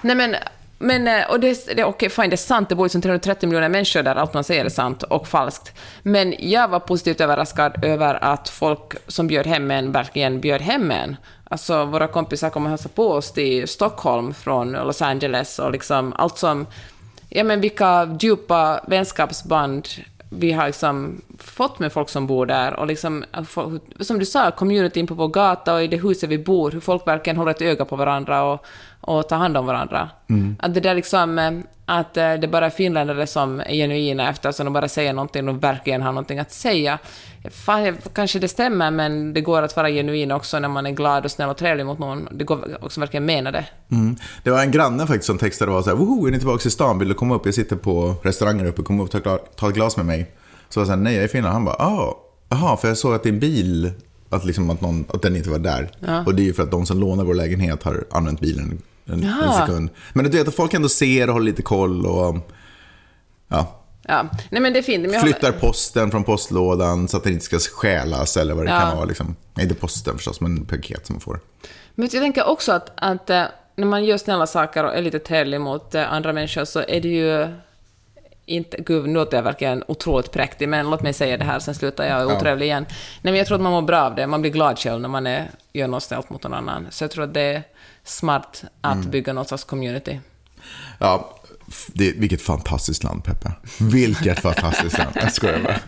[0.00, 0.36] Nej men,
[0.78, 3.68] men eh, och det, det, okej, fine, det är sant, det bor liksom 330 miljoner
[3.68, 5.78] människor där allt man säger är sant och falskt.
[6.02, 10.90] Men jag var positivt överraskad över att folk som bjöd hem en verkligen bjöd hem
[10.90, 11.16] en.
[11.44, 16.12] Alltså våra kompisar kom och hälsade på oss till Stockholm från Los Angeles och liksom
[16.16, 16.66] allt som
[17.28, 19.88] ja, men vilka djupa vänskapsband
[20.38, 22.80] vi har liksom fått med folk som bor där.
[22.80, 23.24] Och liksom,
[24.00, 27.06] som du sa, communityn på vår gata och i det huset vi bor, hur folk
[27.06, 28.66] verkligen håller ett öga på varandra och,
[29.00, 30.10] och tar hand om varandra.
[30.58, 31.52] Att det där liksom, eh,
[31.98, 35.64] att eh, det bara är finländare som är genuina eftersom de bara säger någonting och
[35.64, 36.98] verkligen har någonting att säga.
[37.50, 41.24] Fan, kanske det stämmer, men det går att vara genuin också när man är glad
[41.24, 42.28] och snäll och trevlig mot någon.
[42.32, 43.64] Det går också verkligen mena det.
[43.90, 44.16] Mm.
[44.44, 46.68] Det var en granne faktiskt som textade och var så här, Woho, är ni tillbaka
[46.68, 46.98] i stan?
[46.98, 47.46] Vill du komma upp?
[47.46, 49.22] Jag sitter på restaurangen uppe, kom upp och
[49.56, 50.30] ta, ett glas med mig.
[50.68, 51.52] Så jag sa nej, jag är i Finland.
[51.52, 52.16] Han bara, ah,
[52.48, 53.90] jaha, för jag såg att din bil,
[54.30, 55.90] att, liksom att, någon, att den inte var där.
[56.26, 58.82] Och det är ju för att de som lånar vår lägenhet har använt bilen
[59.12, 59.90] en, en sekund.
[60.12, 62.36] Men du vet att folk ändå ser och håller lite koll och
[63.48, 65.20] ja, Ja, nej men det är fint.
[65.20, 68.80] Flyttar posten från postlådan så att den inte ska stjälas eller vad det Ja.
[68.80, 69.04] kan vara.
[69.06, 69.36] Liksom.
[69.54, 71.40] Nej, inte posten förstås, men paket som man får.
[71.94, 73.42] Men jag tänker också att, att eh,
[73.76, 77.00] när man gör snälla saker och är lite trevlig mot eh, andra människor så är
[77.00, 77.48] det ju
[78.46, 78.76] inte...
[78.86, 82.04] Gud, nu låter jag verkligen otroligt präktig, men låt mig säga det här, sen slutar
[82.04, 82.36] jag Ja.
[82.36, 82.86] otrevlig igen.
[82.88, 84.26] Nej, men jag tror att man mår bra av det.
[84.26, 86.86] Man blir glad själv när man är, gör något snällt mot någon annan.
[86.90, 87.62] Så jag tror att det är
[88.04, 89.10] smart att Mm.
[89.10, 90.20] bygga något slags community.
[90.98, 91.38] Ja,
[91.92, 93.52] det, vilket fantastiskt land, Peppe.
[93.80, 95.10] Vilket fantastiskt land.
[95.14, 95.80] Jag skojar bara.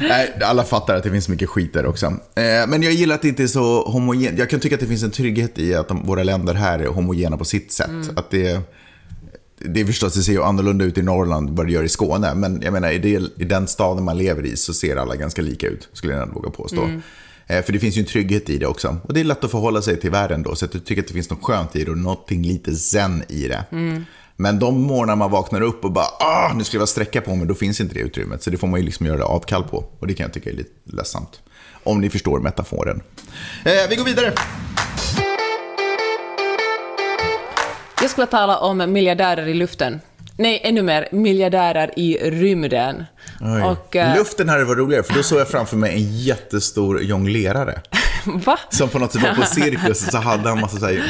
[0.00, 2.06] Nej, alla fattar att det finns mycket skit där också.
[2.06, 4.38] Eh, men jag gillar att det inte är så homogent.
[4.38, 7.36] Jag kan tycka att det finns en trygghet i att våra länder här är homogena
[7.36, 8.10] på sitt sätt.
[8.16, 8.60] Att det,
[9.58, 12.34] det är förstås, det ser ju annorlunda ut i Norrland vad det gör i Skåne.
[12.34, 13.08] Men jag menar, i, det,
[13.42, 16.34] i den staden man lever i så ser alla ganska lika ut, skulle jag ändå
[16.34, 16.82] våga påstå.
[16.82, 16.98] Eh,
[17.46, 18.96] Eh, för det finns ju en trygghet i det också.
[19.04, 20.54] Och det är lätt att förhålla sig till världen då.
[20.54, 23.22] Så att du tycker att det finns något skönt i det och någonting lite zen
[23.28, 23.64] i det.
[24.36, 27.46] Men de morgnar man vaknar upp och bara ah, nu ska jag sträcka på mig,
[27.46, 28.42] då finns inte det utrymmet.
[28.42, 29.84] Så det får man ju liksom göra avkall på.
[29.98, 31.40] Och det kan jag tycka är lite ledsamt.
[31.84, 33.02] Om ni förstår metaforen.
[33.64, 34.32] Eh, vi går vidare.
[38.00, 40.00] Jag skulle tala om miljardärer i luften.
[40.38, 43.04] Nej, ännu mer, miljardärer i rymden.
[43.64, 47.80] Och, eh, Luften här var roligare, för då såg jag framför mig en jättestor jonglerare.
[48.46, 48.58] va?
[48.70, 51.02] Som på något sätt var på cirkus, så hade han massa så här...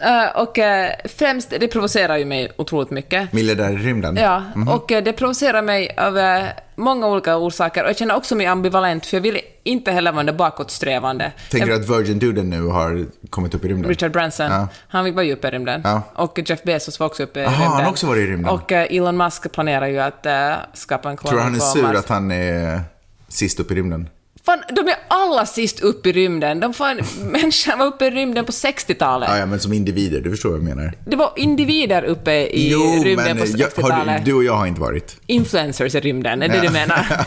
[0.00, 3.32] Eh, och eh, främst, det provocerar ju mig otroligt mycket.
[3.32, 4.16] Miljardär i rymden?
[4.16, 6.42] Ja, och eh, det provocerar mig av
[6.74, 7.82] många olika orsaker.
[7.82, 11.32] Och jag känner också mig ambivalent, för jag vill inte heller vara bakåtsträvande.
[11.50, 13.88] Tänker du att Virgin Duden nu har kommit upp i rymden?
[13.88, 14.68] Richard Branson, Ja.
[14.88, 15.80] han var ju uppe i rymden.
[15.84, 16.02] Ja.
[16.14, 17.70] Och Jeff Bezos var också uppe i Aha, rymden.
[17.72, 18.50] han har också varit i rymden.
[18.50, 20.26] Och Elon Musk planerar ju att
[20.74, 22.80] skapa en koloni Tror du han är sur att han är
[23.28, 24.08] sist upp i rymden?
[24.46, 26.60] Fan, de är alla sist upp i rymden.
[26.60, 29.28] De fan, människan var uppe i rymden på 60-talet.
[29.32, 30.92] Ja, ja, men som individer, du förstår vad jag menar.
[31.04, 32.74] Det var individer uppe i
[33.04, 34.24] rymden på jag- har 60-talet.
[34.24, 35.16] du, du och jag har inte varit.
[35.26, 37.06] Influencers i rymden, är det du menar?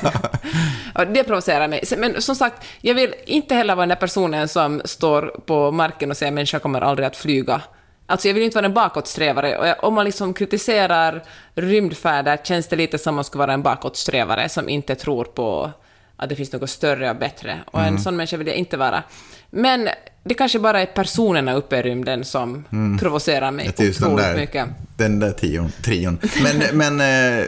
[0.95, 1.83] ja, det provocerar mig.
[1.97, 6.11] Men som sagt, jag vill inte heller vara den där personen som står på marken
[6.11, 7.61] och säger att människan kommer aldrig att flyga.
[8.05, 9.75] Alltså jag vill inte vara en bakåtsträvare.
[9.77, 11.23] Och om man liksom kritiserar
[11.55, 15.71] rymdfärder känns det lite som att man skulle vara en bakåtsträvare som inte tror på
[16.19, 17.59] att det finns något större och bättre.
[17.71, 17.93] Och Mm.
[17.93, 19.03] en sån människa vill jag inte vara.
[19.49, 19.89] Men
[20.23, 22.63] det kanske bara är personerna uppe i rymden som
[22.99, 24.67] provocerar mig otroligt där, mycket.
[24.97, 26.17] den där tion, trion.
[26.43, 27.45] Men, men eh,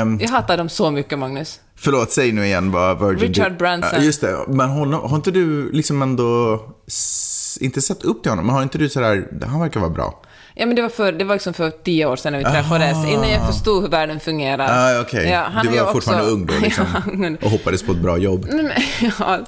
[0.00, 1.60] ehm, Jag hatar dem så mycket, Magnus.
[1.76, 4.02] förlåt, säg nu igen vad Virgin Richard Branson.
[4.04, 6.60] Just det, men har, har inte du liksom ändå,
[7.60, 10.22] inte sett upp till honom, men har inte du sådär, han verkar vara bra.
[10.54, 13.06] Ja, men det var, för, det var liksom för tio år sedan när vi träffades,
[13.06, 14.66] innan jag förstod hur världen fungerar.
[14.70, 17.98] Ah, Okej, Ja, han du var fortfarande också- ung då liksom, och hoppades på ett
[17.98, 18.46] bra jobb.
[18.52, 18.70] Men,
[19.18, 19.38] ja.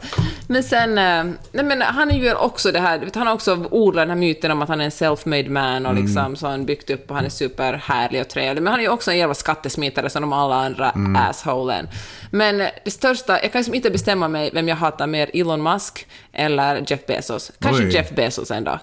[0.46, 4.08] men sen, eh, nej, men han ju också det här, han har också odlat den
[4.10, 6.90] här myten om att han är en self-made man och liksom så har han byggt
[6.90, 8.62] upp och han är superhärlig och trevlig.
[8.62, 10.92] Men han är ju också en jävla skattesmitare som de alla andra
[11.28, 11.88] assholen.
[12.30, 16.06] Men det största, jag kan liksom inte bestämma mig vem jag hatar mer, Elon Musk
[16.32, 17.52] eller Jeff Bezos.
[17.60, 17.94] Kanske Oj.
[17.94, 18.78] Jeff Bezos ändå.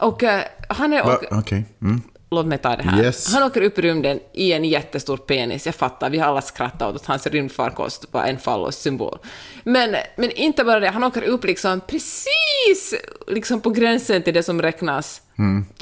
[0.00, 1.02] Och eh, han är...
[1.30, 1.64] Okej.
[1.82, 2.02] Mm.
[2.32, 3.04] Låt mig ta det här.
[3.04, 3.34] Yes.
[3.34, 5.66] Han åker upp i rymden i en jättestor penis.
[5.66, 9.18] Jag fattar, vi har alla skrattat åt att hans rymdfarkost var en fallossymbol.
[9.64, 12.94] Men, men inte bara det, han åker upp liksom precis
[13.26, 15.22] liksom på gränsen till det som räknas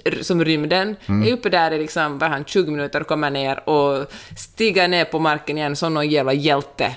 [0.05, 0.97] r- som rymden.
[1.29, 4.07] Är uppe där i liksom, vad han, 20 minuter och kommer ner och
[4.37, 6.97] stiger ner på marken igen som någon jävla hjälte.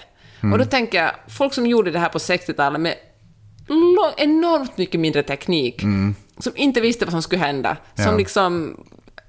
[0.53, 2.95] Och då tänker jag, folk som gjorde det här på 60-talet med
[4.17, 5.81] enormt mycket mindre teknik,
[6.41, 8.17] som inte visste vad som skulle hända, som Ja.
[8.17, 8.77] liksom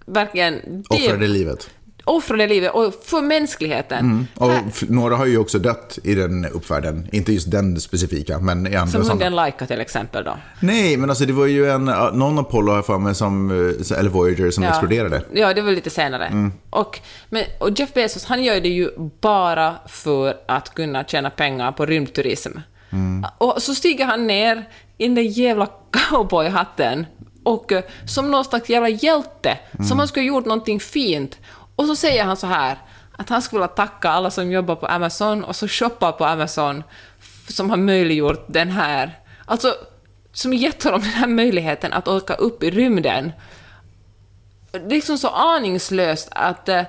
[0.06, 0.54] verkligen...
[0.90, 1.70] det- Offrade livet.
[2.04, 4.26] offrade livet och för mänskligheten.
[4.34, 7.08] Och Här- f- några har ju också dött i den uppfärden.
[7.12, 10.36] Inte just den specifika, men i andra som hunden Laika till exempel då.
[10.60, 13.98] Nej, men alltså det var ju en, någon Apollo har jag för mig, som, eh,
[13.98, 15.22] eller Voyager, som exploderade.
[15.32, 16.50] Ja, det var lite senare.
[16.70, 17.00] Och,
[17.30, 18.90] men, och Jeff Bezos, han gör det ju
[19.20, 22.50] bara för att kunna tjäna pengar på rymdturism.
[23.38, 24.64] Och så stiger han ner
[25.02, 27.06] i den där jävla cowboyhatten
[27.42, 31.38] och eh, som någon slags jävla hjälte, som han skulle ha gjort någonting fint.
[31.76, 32.78] Och så säger han så här,
[33.12, 36.82] att han skulle vilja tacka alla som jobbar på Amazon och så shoppar på Amazon,
[37.48, 39.74] som har möjliggjort den här, alltså
[40.32, 43.32] som gett honom den här möjligheten att åka upp i rymden
[44.72, 46.82] det är liksom så aningslöst att, eh,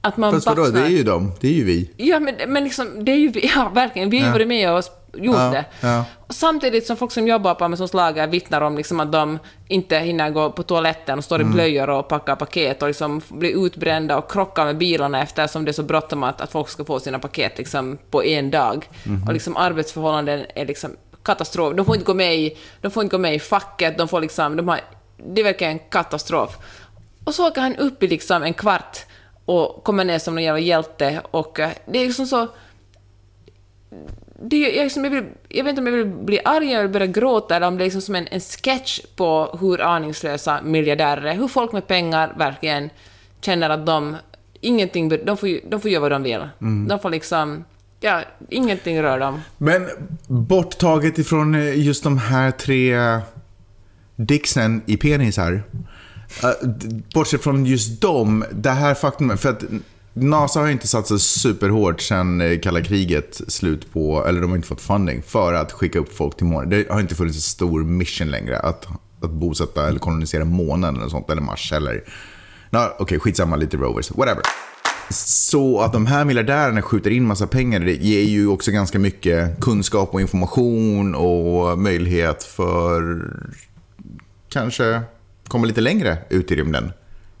[0.00, 1.32] att man Fast vadå, det är ju de.
[1.40, 1.90] Det är ju vi.
[1.96, 4.72] Ja, men, men liksom, det är ju vi, ja, verkligen, vi har ju varit med
[4.72, 4.84] och
[5.14, 6.04] gjort Ja, ja.
[6.26, 9.38] Och samtidigt som folk som jobbar på Amazons lager vittnar om liksom att de
[9.68, 11.50] inte hinner gå på toaletten och står Mm.
[11.50, 15.70] i blöjor och packar paket och liksom blir utbrända och krockar med bilarna eftersom det
[15.70, 18.88] är så bråttom att, att folk ska få sina paket liksom på en dag.
[19.04, 19.26] Mhm.
[19.26, 21.76] Och liksom arbetsförhållanden är liksom katastrof.
[21.76, 24.20] De får inte gå med i, de får inte gå med i facket, de får
[24.20, 24.80] liksom, de har,
[25.16, 26.56] det är verkligen en katastrof.
[27.24, 28.98] Och så åker han upp i liksom en kvart
[29.44, 32.48] och kommer ner som en jävla hjälte och eh, det är liksom så...
[34.42, 37.06] Det jag, liksom, jag, vill, jag vet inte om jag vill bli arg eller börja
[37.06, 41.34] gråta eller om det är liksom som en, en sketch på hur aningslösa miljardärer är,
[41.34, 42.90] hur folk med pengar verkligen
[43.40, 44.16] känner att de
[44.60, 46.48] ingenting, de får, de får göra vad de vill.
[46.88, 47.64] De får liksom,
[48.00, 49.40] ja, ingenting rör dem.
[49.58, 49.88] Men
[50.26, 52.96] borttaget ifrån eh, just de här tre
[54.16, 55.62] dicksen i penisar.
[56.62, 59.40] D- bortsett från just dem, det här faktumet.
[59.40, 59.62] För att
[60.22, 64.68] NASA har inte satsat superhårt sedan eh, kalla kriget slut på, eller de har inte
[64.68, 66.70] fått funding för att skicka upp folk till månen.
[66.70, 68.88] Det har inte funnits en stor mission längre att,
[69.22, 72.04] att bosätta eller kolonisera månen eller sånt, eller Mars eller...
[72.70, 74.42] No, Okej, okay, skitsamma, lite rovers, whatever.
[75.10, 79.60] Så att de här miljardärerna skjuter in massa pengar, det ger ju också ganska mycket
[79.60, 83.24] kunskap och information och möjlighet för
[84.48, 85.02] kanske
[85.48, 86.92] komma lite längre ut i rymden.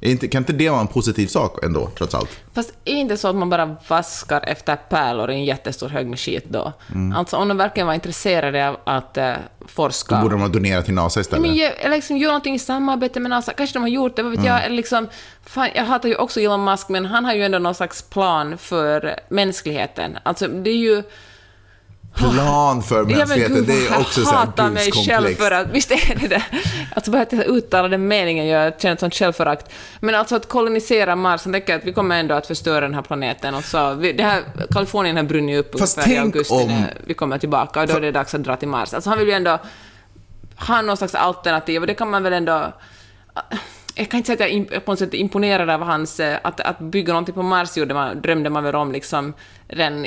[0.02, 2.30] Inte, kan inte det vara en positiv sak ändå, trots allt?
[2.54, 6.06] Fast är det inte så att man bara vaskar efter pärlor i en jättestor hög
[6.06, 6.72] med skit då?
[6.94, 7.16] Mm.
[7.16, 9.32] Alltså om de verkligen var intresserade av att eh,
[9.66, 10.14] forska...
[10.14, 11.42] Då borde de ha donerat till NASA istället.
[11.50, 13.52] Men eller liksom gör någonting i samarbete med NASA.
[13.52, 14.52] Kanske de har gjort det, vad vet Mm.
[14.52, 14.64] jag.
[14.64, 15.08] Eller liksom,
[15.46, 18.58] fan, jag hatar ju också Elon Musk, men han har ju ändå någon slags plan
[18.58, 20.18] för mänskligheten.
[20.22, 21.02] Alltså, det är ju...
[22.14, 23.56] plan för Ja, men mänskligheten.
[23.56, 26.28] gud, det är jag också så här hatar mig själv för att, visst är det
[26.28, 26.42] det?
[26.94, 29.72] Alltså bara att jag uttalar den meningen, jag känner ett sånt självförakt.
[30.00, 33.02] Men alltså att kolonisera Mars, jag tänker att vi kommer ändå att förstöra den här
[33.02, 36.68] planeten och så, vi, det här, Kalifornien har brunnit upp Fast ungefär i augusti om-
[36.68, 38.94] när vi kommer tillbaka och då är det dags att dra till Mars.
[38.94, 39.58] Alltså han vill ju ändå
[40.56, 42.72] ha någon slags alternativ och det kan man väl ändå
[43.94, 46.20] jag kan inte säga att jag är på något sätt imponerad av hans...
[46.20, 49.34] eh, Att, att bygga någonting på Mars gjorde man, drömde man väl om liksom
[49.68, 50.06] redan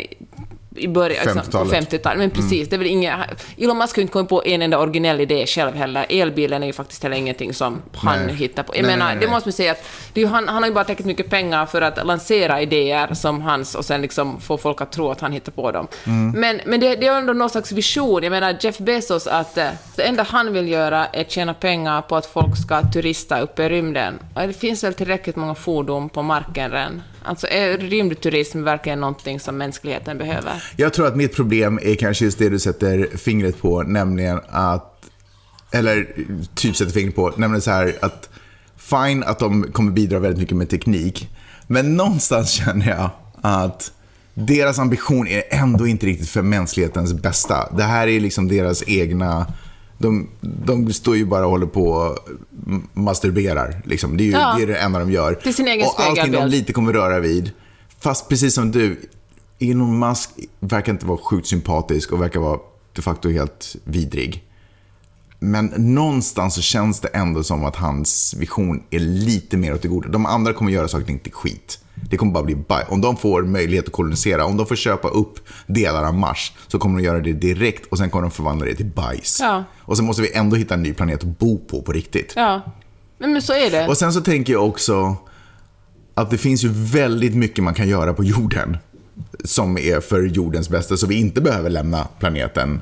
[0.76, 1.92] i- början, liksom, på 50-talet.
[1.92, 2.18] 50-talet.
[2.18, 3.14] Men precis, det är väl inget...
[3.58, 6.06] Elon Musk har ju inte kommit på en enda originell idé själv heller.
[6.10, 8.36] Elbilen är ju faktiskt heller ingenting som han Nej.
[8.36, 8.76] hittar på.
[8.76, 10.84] Jag Nej, menar, nej, det måste man säga att ju, han, han har ju bara
[10.84, 14.92] tillräckligt mycket pengar för att lansera idéer som hans och sen liksom få folk att
[14.92, 15.88] tro att han hittar på dem.
[16.06, 16.32] Mm.
[16.40, 18.24] Men, men det, det är ändå någon slags vision.
[18.24, 22.02] Jag menar, Jeff Bezos, att eh, det enda han vill göra är att tjäna pengar
[22.02, 24.20] på att folk ska turista uppe i rymden.
[24.34, 27.02] Och det finns väl tillräckligt många fordon på marken redan.
[27.26, 30.64] Alltså, är rymdturism verkligen någonting som mänskligheten behöver?
[30.76, 35.10] Jag tror att mitt problem är kanske just det du sätter fingret på, nämligen att,
[35.72, 36.08] eller
[36.56, 38.30] typ sätter fingret på, nämligen så här att
[38.78, 41.30] fine att de kommer bidra väldigt mycket med teknik,
[41.68, 43.10] men någonstans känner jag
[43.42, 43.92] att
[44.34, 47.70] deras ambition är ändå inte riktigt för mänsklighetens bästa.
[47.78, 49.46] Det här är liksom deras egna,
[49.98, 52.20] de, de står ju bara och håller på och
[52.94, 53.82] masturberar.
[53.86, 54.18] Liksom.
[54.18, 54.54] Det är ju Ja.
[54.58, 55.34] det, är det enda de gör.
[55.34, 57.52] Till sin egen och allting de lite kommer röra vid.
[58.00, 59.10] Fast precis som du,
[59.60, 60.30] Elon Musk
[60.60, 62.60] verkar inte vara sjukt sympatisk och verkar vara
[62.94, 64.44] de facto helt vidrig.
[65.40, 69.88] Men någonstans så känns det ändå som att hans vision är lite mer åt det
[69.88, 70.10] goda.
[70.10, 71.80] De andra kommer göra saker inte skit.
[71.96, 72.86] Det kommer bara bli baj.
[72.90, 76.80] Om de får möjlighet att kolonisera, om de får köpa upp delar av Mars, så
[76.80, 79.38] kommer de göra det direkt och sen kommer de förvandla det till bajs.
[79.42, 79.64] Ja.
[79.80, 82.34] Och sen måste vi ändå hitta en ny planet att bo på på riktigt.
[82.36, 82.62] Ja,
[83.18, 83.88] men, men så är det.
[83.88, 85.16] Och sen så tänker jag också
[86.14, 88.78] att det finns ju väldigt mycket man kan göra på jorden
[89.44, 92.82] som är för jordens bästa, så vi inte behöver lämna planeten.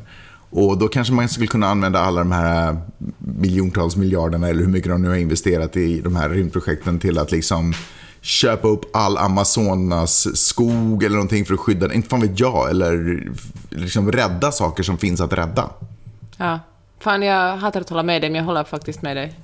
[0.50, 2.78] Och då kanske man skulle kunna använda alla de här
[3.18, 7.32] miljontals miljarderna, eller hur mycket de nu har investerat i de här rymdprojekten, till att
[7.32, 7.74] liksom
[8.22, 11.96] köpa upp all Amazonas skog eller någonting för att skydda den.
[11.96, 13.24] Inte fan vet jag, eller
[13.70, 15.70] liksom rädda saker som finns att rädda.
[16.38, 16.60] Ja.
[17.00, 19.40] Fan, jag hatar att hålla med dig, men jag håller faktiskt med dig.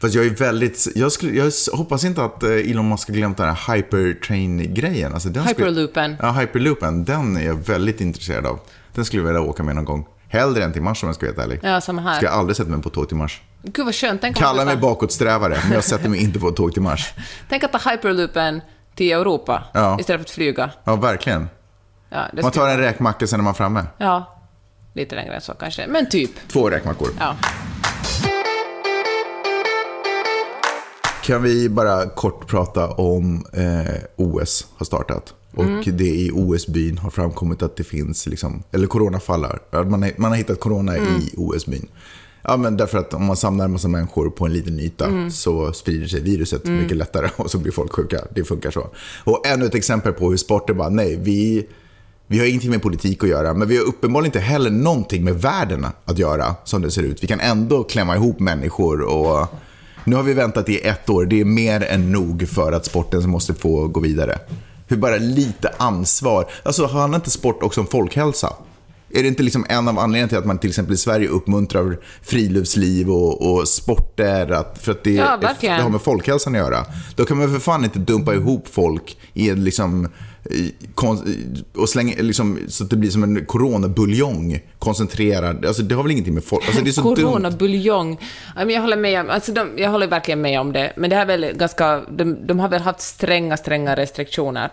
[0.00, 3.36] Fast jag är väldigt, jag, skulle, jag hoppas inte att eh, Elon Musk har glömt
[3.36, 5.12] den här hypertrain-grejen.
[5.14, 6.16] Alltså den skulle- Hyperloopen.
[6.20, 7.04] Ja, hyperloopen.
[7.04, 8.58] Den är jag väldigt intresserad av.
[8.94, 10.06] Den skulle jag vilja åka med någon gång.
[10.28, 11.60] Hellre än till Mars om jag ska vara helt ärlig.
[11.74, 12.16] Ja, samma här.
[12.16, 13.40] Ska jag aldrig sätta mig på tåg till Mars.
[13.62, 14.20] Gud vad skönt.
[14.20, 17.12] Tänk, Kalla mig bakåtsträvare, men jag sätter mig inte på ett tåg till Mars.
[17.48, 18.60] Tänk att ta hyperloopen
[18.94, 19.96] till Europa Ja.
[20.00, 20.70] istället för att flyga.
[20.84, 21.48] Ja, verkligen.
[22.08, 23.84] Ja, Man tar en räkmacka, sen är man framme.
[23.98, 24.38] ja,
[24.94, 25.86] lite längre än så kanske.
[25.86, 26.30] Men typ.
[26.48, 27.08] Två räkmackor.
[27.18, 27.36] Ja.
[31.24, 35.34] Kan vi bara kort prata om eh, OS har startat.
[35.56, 39.58] Och det i OS-byn har framkommit att det finns, liksom, eller coronafallar.
[39.70, 41.88] Att Man, har- man har hittat corona i OS-byn.
[42.42, 45.72] Ja, men därför att om man samlar en massa människor på en liten yta så
[45.72, 48.20] sprider sig viruset mycket lättare och så blir folk sjuka.
[48.34, 48.86] Det funkar så.
[49.24, 51.66] Och ännu ett exempel på hur sporten bara, nej, vi,
[52.26, 55.42] vi har ingenting med politik att göra, men vi har uppenbarligen inte heller någonting med
[55.42, 57.22] världen att göra som det ser ut.
[57.22, 59.48] Vi kan ändå klämma ihop människor och
[60.04, 61.24] nu har vi väntat i ett år.
[61.24, 64.38] Det är mer än nog för att sporten måste få gå vidare.
[64.88, 66.50] Hur bara lite ansvar.
[66.62, 68.52] Alltså handlar inte sport också om folkhälsa?
[69.14, 71.98] Är det inte liksom en av anledningarna till att man till exempel i Sverige uppmuntrar
[72.22, 74.50] friluftsliv och, och sporter?
[74.50, 76.86] Att, för att det, Ja, det har med folkhälsan att göra.
[77.16, 80.08] Då kan man för fan inte dumpa ihop folk i en liksom,
[81.76, 85.66] och slänga, liksom, så att det blir som en coronabuljong koncentrerad.
[85.66, 86.66] Alltså, det har väl ingenting med folk...
[86.66, 87.16] Alltså, det är så dumt.
[87.16, 88.18] Coronabuljong.
[88.56, 90.92] Jag håller med alltså de, jag håller verkligen med om det.
[90.96, 94.70] Men det här är väl ganska, de, de har väl haft stränga, stränga restriktioner.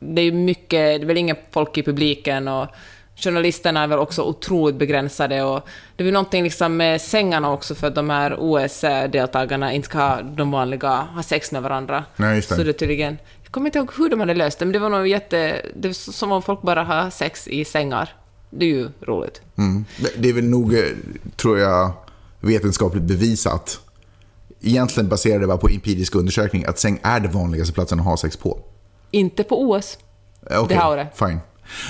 [0.00, 2.66] Det är mycket, det är väl inga folk i publiken och
[3.16, 7.86] journalisterna är väl också otroligt begränsade och det väl någonting liksom med sängarna också för
[7.86, 12.04] att de här OS-deltagarna inte ska ha de vanliga, ha sex med varandra.
[12.16, 12.54] Nej, just det.
[12.54, 14.88] Så det tydligen, jag kommer inte ihåg hur de hade löst det, men det var
[14.88, 18.14] nog jätte, det var som om folk bara har sex i sängar.
[18.50, 19.40] Det är ju roligt.
[19.58, 19.84] Mm.
[20.18, 20.80] Det är väl nog, eh,
[21.36, 21.92] tror jag,
[22.40, 23.80] vetenskapligt bevisat.
[24.60, 28.16] Egentligen baserar det bara på empirisk undersökning att säng är det vanligaste platsen att ha
[28.16, 28.58] sex på.
[29.10, 29.98] Inte på OS.
[30.50, 31.08] Eh, okej, Det har det.
[31.14, 31.40] Fine.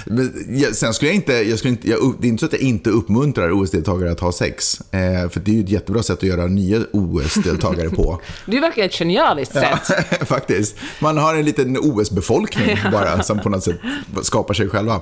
[0.06, 2.52] Men, ja, sen skulle jag inte, jag skulle inte jag, det är inte så att
[2.52, 4.80] jag inte uppmuntrar OS-deltagare att ha sex.
[4.80, 8.20] Eh, för det är ju ett jättebra sätt att göra nya OS-deltagare på.
[8.46, 10.08] Det är verkligen ett genialiskt sätt.
[10.28, 10.76] Faktiskt.
[10.98, 13.76] Man har en liten OS-befolkning bara som på något sätt
[14.22, 15.00] skapar sig själva.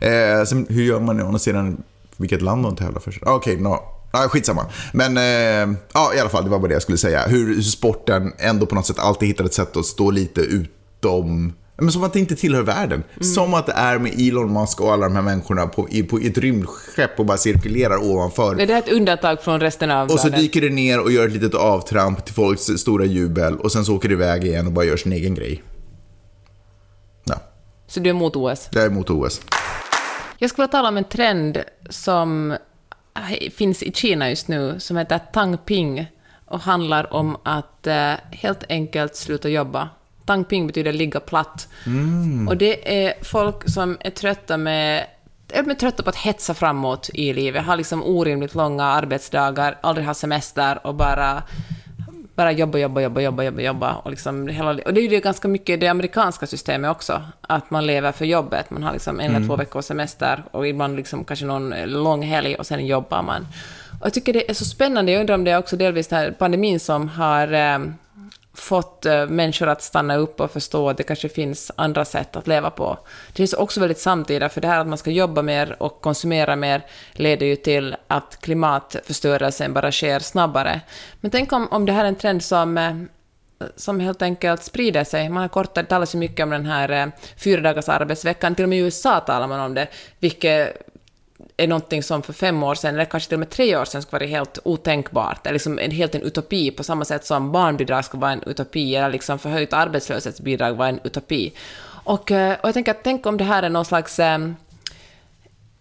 [0.00, 1.82] Eh, sen, hur gör man å andra sidan
[2.16, 3.18] vilket land de tävlar för?
[3.22, 3.78] Ah, Okej, no.
[4.10, 4.66] ah, skitsamma.
[4.92, 7.22] Men eh, ja, i alla fall, det var bara det jag skulle säga.
[7.26, 11.52] Hur, hur sporten ändå på något sätt alltid hittar ett sätt att stå lite utom
[11.78, 13.04] Men som att det inte tillhör världen.
[13.20, 16.20] Som att det är med Elon Musk och alla de här människorna på, i, på
[16.20, 18.60] i ett rymdskepp och bara cirkulerar ovanför.
[18.60, 20.40] Är det ett undantag från resten av Och så världen?
[20.40, 23.96] dyker det ner och gör ett litet avtramp till folks stora jubel och sen så
[23.96, 25.62] åker det iväg igen och bara gör sin egen grej.
[27.24, 27.34] Ja,
[27.86, 28.68] Så du är emot OS?
[28.72, 29.40] jag är emot OS.
[30.38, 31.58] Jag skulle vilja tala om en trend
[31.90, 32.56] som
[33.56, 36.06] finns i Kina just nu, som heter Tang Ping
[36.46, 39.88] och handlar om att eh, helt enkelt sluta jobba.
[40.26, 41.68] Tang Ping betyder ligga platt.
[42.48, 45.06] Och det är folk som är trötta med
[45.48, 50.14] är trötta på att hetsa framåt i livet, ha liksom orimligt långa arbetsdagar, aldrig ha
[50.14, 51.42] semester och bara
[52.36, 53.94] bara jobba, jobba, jobba, jobba, jobba, jobba.
[53.94, 57.70] Och, liksom hela, och det är ju det ganska mycket det amerikanska systemet också, att
[57.70, 58.70] man lever för jobbet.
[58.70, 62.54] Man har liksom en eller två veckors semester och ibland liksom kanske någon lång helg
[62.54, 63.46] och sen jobbar man.
[64.00, 66.18] Och jag tycker det är så spännande, jag undrar om det är också delvis den
[66.18, 67.78] här pandemin som har eh,
[68.56, 72.46] fått eh, människor att stanna upp och förstå att det kanske finns andra sätt att
[72.46, 72.98] leva på.
[73.32, 76.56] Det är också väldigt samtida, för det här att man ska jobba mer och konsumera
[76.56, 80.80] mer leder ju till att klimatförstörelsen bara sker snabbare.
[81.20, 82.94] Men tänk om, om det här är en trend som eh,
[83.76, 85.28] som helt enkelt sprider sig.
[85.28, 88.68] Man har kortat, talat så mycket om den här eh, fyra dagars arbetsveckan, till och
[88.68, 89.88] med i USA talar man om det,
[90.18, 90.82] vilket
[91.56, 94.02] är någonting som för fem år sedan, eller kanske till och med tre år sedan,
[94.02, 95.46] skulle vara helt otänkbart.
[95.46, 98.96] Är liksom en, helt en utopi, på samma sätt som barnbidrag ska vara en utopi,
[98.96, 101.52] eller liksom förhöjt arbetslöshetsbidrag var en utopi.
[101.86, 104.38] Och, eh, och jag tänker att tänk om det här är någon slags, eh,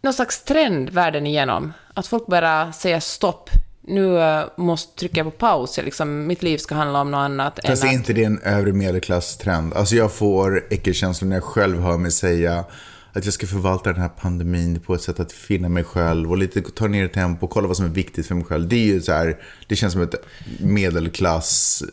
[0.02, 1.74] någon slags trend världen igenom.
[1.94, 3.50] Att folk bara säger stopp,
[3.82, 7.84] nu eh, måste trycka på paus, liksom, mitt liv ska handla om något annat Fast
[7.84, 7.94] är att...
[7.94, 9.74] inte det en övre medelklass-trend?
[9.74, 12.66] Alltså jag får äckelkänslor när jag själv hör mig säga
[13.16, 16.38] att jag ska förvalta den här pandemin på ett sätt att finna mig själv och
[16.38, 18.68] lite ta ner tempo och kolla vad som är viktigt för mig själv.
[18.68, 19.38] Det är ju så här,
[19.68, 20.16] det känns som ett
[20.60, 21.84] medelklass,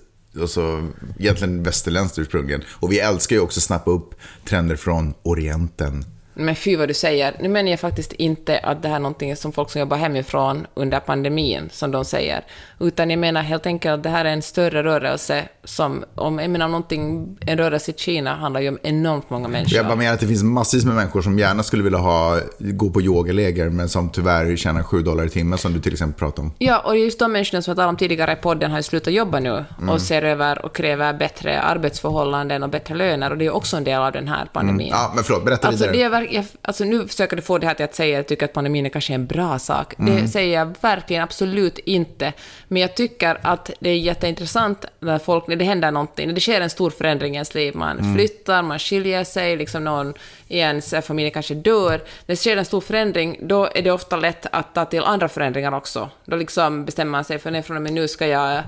[0.40, 2.62] alltså egentligen västerländskt ursprungligen.
[2.70, 4.14] Och vi älskar ju också att snappa upp
[4.44, 6.04] trender från Orienten.
[6.34, 7.36] Men fy vad du säger.
[7.40, 10.66] Nu menar jag faktiskt inte att det här är någonting som folk som jobbar hemifrån
[10.74, 12.44] under pandemin, som de säger.
[12.82, 16.50] Utan jag menar helt enkelt att det här är en större rörelse som, om jag
[16.50, 19.76] menar någonting, en rörelse i Kina handlar ju om enormt många människor.
[19.76, 22.90] Jag bara menar att det finns massvis med människor som gärna skulle vilja ha, gå
[22.90, 26.42] på yogaläger men som tyvärr tjänar 7 dollar i timmen som du till exempel pratade
[26.42, 26.54] om.
[26.58, 29.12] Ja, och just de människorna som jag talade om tidigare i podden har ju slutat
[29.12, 33.54] jobba nu och ser över och kräver bättre arbetsförhållanden och bättre löner och det är
[33.54, 34.88] också en del av den här pandemin.
[34.90, 36.20] Ja, men förlåt, berätta Alltså, vidare.
[36.20, 38.28] det är, jag, alltså nu försöker du få det här till att säga att jag
[38.28, 39.94] tycker att pandemin är kanske en bra sak.
[39.96, 42.32] Det säger jag verkligen absolut inte.
[42.72, 46.40] Men jag tycker att det är jätteintressant när folk, när det händer någonting, när det
[46.40, 47.76] sker en stor förändring i ens liv.
[47.76, 50.14] Man flyttar, man skiljer sig, liksom någon
[50.48, 51.90] i ens familj kanske dör.
[51.90, 55.28] När det sker en stor förändring, då är det ofta lätt att ta till andra
[55.28, 56.10] förändringar också.
[56.24, 58.62] Då liksom bestämmer man sig för nej, från och med nu ska jag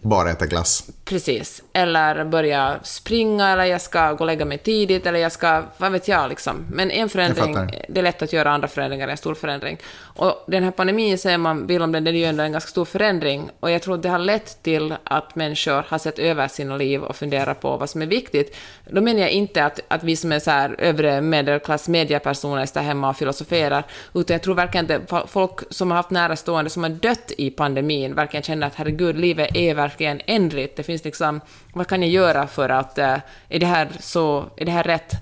[0.00, 0.90] Bara äta glass.
[1.04, 1.62] Precis.
[1.72, 5.92] Eller börja springa, eller jag ska gå och lägga mig tidigt, eller jag ska, vad
[5.92, 6.66] vet jag liksom.
[6.72, 7.54] Men en förändring,
[7.88, 9.78] det är lätt att göra andra förändringar, en stor förändring.
[10.00, 12.70] Och den här pandemin säger man, vill om den, det är ju ändå en ganska
[12.70, 13.50] stor förändring.
[13.60, 17.02] Och jag tror att det har lett till att människor har sett över sina liv
[17.02, 18.56] och funderat på vad som är viktigt.
[18.90, 22.80] Då menar jag inte att, att vi som är så här övre medelklass mediepersoner står
[22.80, 23.84] hemma och filosoferar,
[24.14, 28.14] utan jag tror verkligen att folk som har haft närstående som har dött i pandemin
[28.14, 30.76] verkligen känner att herregud, livet är verkligen ändligt.
[30.76, 31.40] Det finns liksom,
[31.72, 33.16] vad kan jag göra för att, eh,
[33.48, 35.12] är det här så, är det här rätt?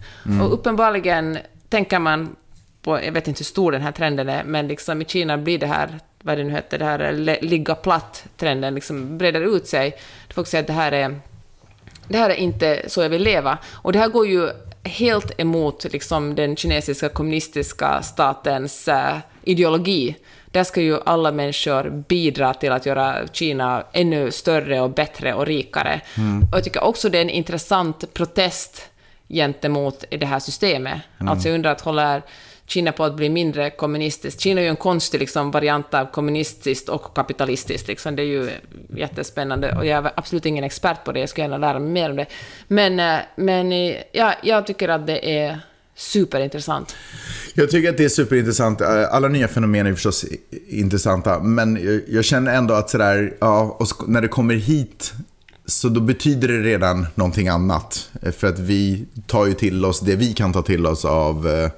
[0.42, 1.38] Och uppenbarligen
[1.68, 2.36] tänker man
[2.82, 5.58] på, jag vet inte hur stor den här trenden är, men liksom i Kina blir
[5.58, 9.94] det här, vad det nu heter, det här le- ligga platt-trenden liksom breder ut sig.
[10.34, 11.20] Folk säger att det här är
[12.08, 13.58] det här är inte så jag vill leva.
[13.72, 14.50] Och det här går ju
[14.82, 20.16] helt emot liksom, den kinesiska kommunistiska statens eh, ideologi.
[20.50, 25.46] Där ska ju alla människor bidra till att göra Kina ännu större och bättre och
[25.46, 26.00] rikare.
[26.50, 28.90] Och jag tycker också det är en intressant protest
[29.28, 31.00] gentemot det här systemet.
[31.18, 32.22] Alltså jag undrar att håller
[32.66, 34.40] Kina på att bli mindre kommunistiskt.
[34.40, 37.88] Kina är ju en konstig liksom, variant av kommunistiskt och kapitalistiskt.
[37.88, 38.16] Liksom.
[38.16, 38.50] Det är ju
[38.96, 42.10] jättespännande och jag är absolut ingen expert på det, jag ska gärna lära mig mer
[42.10, 42.26] om det.
[42.68, 45.60] Men, eh, men eh, ja, jag tycker att det är
[45.96, 46.96] superintressant.
[47.54, 48.80] Jag tycker att det är superintressant.
[48.80, 50.24] Eh, alla nya fenomen är förstås
[50.68, 51.40] intressanta.
[51.40, 55.12] Men jag, känner ändå att sådär, ja, och när det kommer hit
[55.66, 58.10] så då betyder det redan någonting annat.
[58.22, 61.48] Eh, för att vi tar ju till oss det vi kan ta till oss av,
[61.48, 61.70] eh,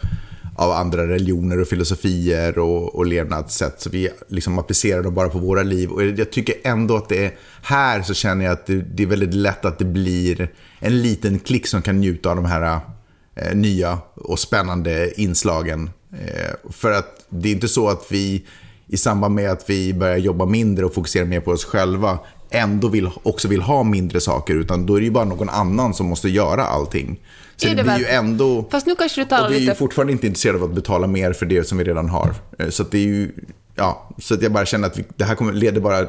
[0.57, 3.81] av andra religioner och filosofier och, och levnadssätt.
[3.81, 5.91] Så vi liksom applicerar dem bara på våra liv.
[5.91, 9.07] Och jag tycker ändå att det är här så känner jag att det, det är
[9.07, 10.49] väldigt lätt att det blir
[10.79, 12.81] en liten klick som kan njuta av de här
[13.55, 15.91] nya och spännande inslagen.
[16.12, 18.47] Eh, för att det är inte så att vi
[18.86, 22.18] i samband med att vi börjar jobba mindre och fokusera mer på oss själva
[22.51, 25.95] ändå vill, också vill ha mindre saker, utan då är det ju bara någon annan
[25.95, 27.20] som måste göra allting.
[27.57, 28.68] Så Är det, det blir väl- ju ändå...
[28.70, 29.78] Fast nu kanske du talar Och vi är ju lite...
[29.78, 32.34] fortfarande inte intresserade av att betala mer för det som vi redan har.
[32.59, 33.32] Eh, Så det är ju,
[33.74, 36.07] ja, så att jag bara känner att vi, det här kommer, leder bara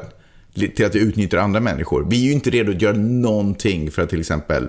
[0.54, 2.06] till att vi utnyttjar andra människor.
[2.10, 4.68] Vi är ju inte redo att göra någonting för att till exempel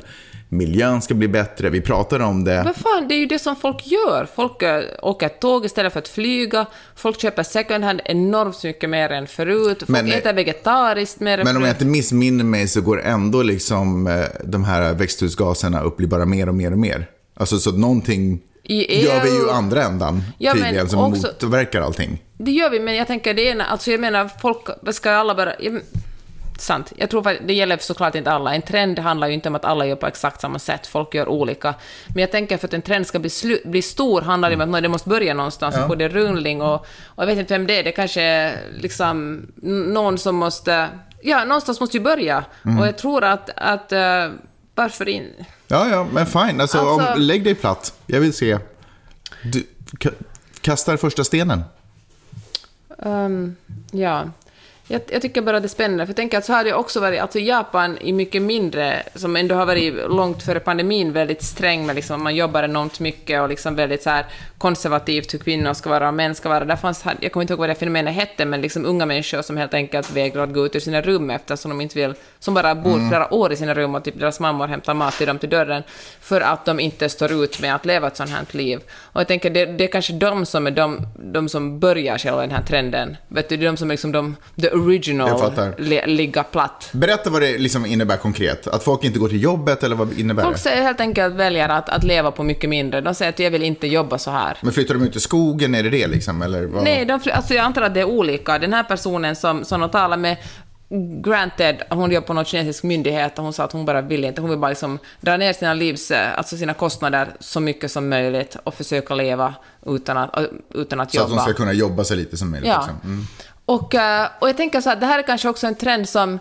[0.51, 1.69] miljön ska bli bättre.
[1.69, 2.63] Vi pratar om det.
[2.63, 4.27] Men fan, det är ju det som folk gör.
[4.35, 6.65] Folk eh, åker tåg istället för att flyga.
[6.95, 9.77] Folk köper second hand enormt mycket mer än förut.
[9.79, 13.01] Folk Men, eh, äter vegetariskt mer än Men om jag inte missminner mig så går
[13.01, 17.05] ändå liksom eh, de här växthusgaserna upp blir bara mer och mer och mer.
[17.33, 21.27] Alltså så att någonting I gör vi ju i andra ändan Ja, tydligen som också-
[21.41, 22.23] motverkar allting.
[22.37, 25.53] Det gör vi, men jag tänker det ena, alltså jag menar, folk ska alla bara...
[25.59, 25.83] Ja, men-
[26.59, 26.93] sant.
[26.95, 28.55] Jag tror att det gäller såklart inte alla.
[28.55, 30.87] En trend handlar ju inte om att alla gör på exakt samma sätt.
[30.87, 31.73] Folk gör olika.
[32.07, 34.61] Men jag tänker för att en trend ska bli, slu- bli stor handlar det om
[34.61, 36.73] att nå- det måste börja någonstans och få det rullning och,
[37.05, 37.83] och jag vet inte vem det är.
[37.83, 39.47] Det kanske är liksom
[39.93, 40.87] någon som måste...
[41.21, 42.43] Ja, någonstans måste ju börja.
[42.79, 43.49] Och jag tror att...
[43.55, 44.27] att eh,
[44.81, 45.33] varför in...
[45.67, 46.61] Ja, ja, men fine.
[46.61, 47.93] Alltså, Alltså- Om, lägg dig platt.
[48.07, 48.59] Jag vill se.
[49.43, 49.63] Du
[49.99, 50.13] ka-
[50.61, 51.63] kastar första stenen.
[53.03, 53.55] Ehm,
[53.91, 54.29] ja.
[54.91, 56.99] Jag, jag tycker bara det är spännande, för jag tänker att så har det också
[56.99, 61.85] varit, alltså Japan i mycket mindre, som ändå har varit långt före pandemin väldigt sträng
[61.85, 64.25] med liksom, man jobbar enormt mycket och liksom väldigt så här
[64.57, 66.65] konservativt hur kvinnor ska vara och män ska vara.
[66.65, 69.57] Där fanns, jag kommer inte ihåg vad det fenomenet hette, men liksom unga människor som
[69.57, 72.75] helt enkelt vägrar att gå ut ur sina rum eftersom de inte vill, som bara
[72.75, 75.49] bor flera år i sina rum och typ deras mammor hämtar mat till dem till
[75.49, 75.83] dörren,
[76.21, 78.79] för att de inte står ut med att leva ett sånt här liv.
[78.99, 82.41] Och jag tänker, det, det är kanske de som är de, de som börjar själva
[82.41, 83.17] den här trenden.
[83.27, 85.73] Vet du, det är de som är liksom de, the original,
[86.05, 86.89] ligga platt.
[86.91, 88.67] Berätta vad det liksom innebär konkret.
[88.67, 90.61] Att folk inte går till jobbet eller vad innebär Folk det?
[90.61, 93.01] säger helt enkelt väljer att, att leva på mycket mindre.
[93.01, 94.57] De säger att jag vill inte jobba så här.
[94.61, 96.41] Men flyttar de ut i skogen, är det det liksom?
[96.41, 96.83] Eller vad?
[96.83, 98.59] Nej, de, alltså jag antar att det är olika.
[98.59, 100.37] Den här personen som, som de talar med,
[101.23, 104.41] granted, hon jobbar på någon kinesisk myndighet och hon sa att hon bara vill inte,
[104.41, 108.09] hon vill bara liksom dra ner sina livs, eh, alltså sina kostnader så mycket som
[108.09, 109.53] möjligt och försöka leva
[109.85, 110.39] utan att,
[110.73, 111.41] utan att Så att jobba.
[111.41, 112.69] de ska kunna jobba så lite som möjligt.
[112.69, 112.77] Ja.
[112.77, 113.11] Liksom.
[113.11, 113.25] Mm.
[113.71, 116.39] Och, eh, och jag tänker så att det här är kanske också en trend som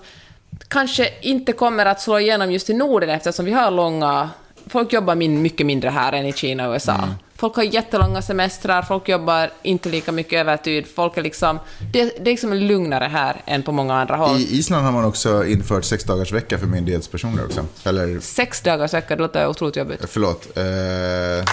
[0.68, 4.30] kanske inte kommer att slå igenom just i Norden eftersom vi har långa...
[4.66, 6.94] Folk jobbar min, mycket mindre här än i Kina och USA.
[6.94, 7.10] Mm.
[7.36, 11.58] Folk har jättelånga semestrar, folk jobbar inte lika mycket övertid, folk är liksom...
[11.92, 14.36] Det, det är liksom lugnare här än på många andra håll.
[14.36, 17.66] I Island har man också infört sex dagars vecka för myndighetspersoner också.
[17.84, 20.00] Eller, Sex dagars vecka, det låter otroligt jobbigt.
[20.08, 21.52] förlåt, eh,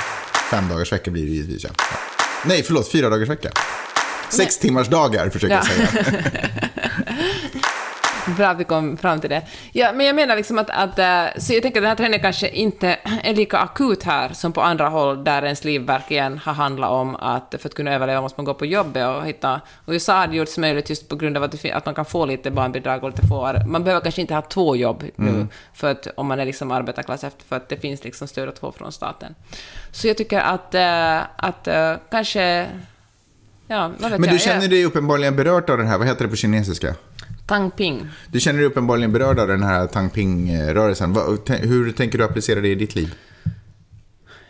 [0.52, 1.64] fem dagars vecka blir det givetvis.
[1.64, 1.70] Ja.
[2.46, 3.50] Nej, förlåt, fyra dagars vecka.
[4.30, 6.04] Sex timmars dagar försöker jag Ja.
[6.04, 6.24] säga.
[8.38, 9.42] Bra att vi kom fram till det.
[9.72, 12.20] Ja, men jag menar liksom att, att eh, så jag tänker att den här trenden
[12.20, 16.54] kanske inte är lika akut här som på andra håll där ens liv verkligen har
[16.54, 19.62] handlat om att för att kunna överleva måste man gå på jobbet och hitta...
[19.86, 22.06] Och i USA har det gjorts möjligt just på grund av att, att man kan
[22.06, 23.54] få lite barnbidrag och lite få...
[23.68, 27.24] Man behöver kanske inte ha två jobb nu för att, om man är liksom arbetarklass
[27.24, 29.36] efter, för att det finns liksom stöd att få från staten.
[29.92, 32.68] Så jag tycker att, eh, att eh, kanske...
[33.68, 34.42] Ja, vad vet Men du jag?
[34.42, 36.96] känner dig uppenbarligen berörd av den här, vad heter det på kinesiska?
[37.46, 38.08] Tang Ping.
[38.32, 41.14] Du känner dig uppenbarligen berörd av den här Tang Ping-rörelsen.
[41.14, 43.16] Vad- te- Hur tänker du applicera det i ditt liv?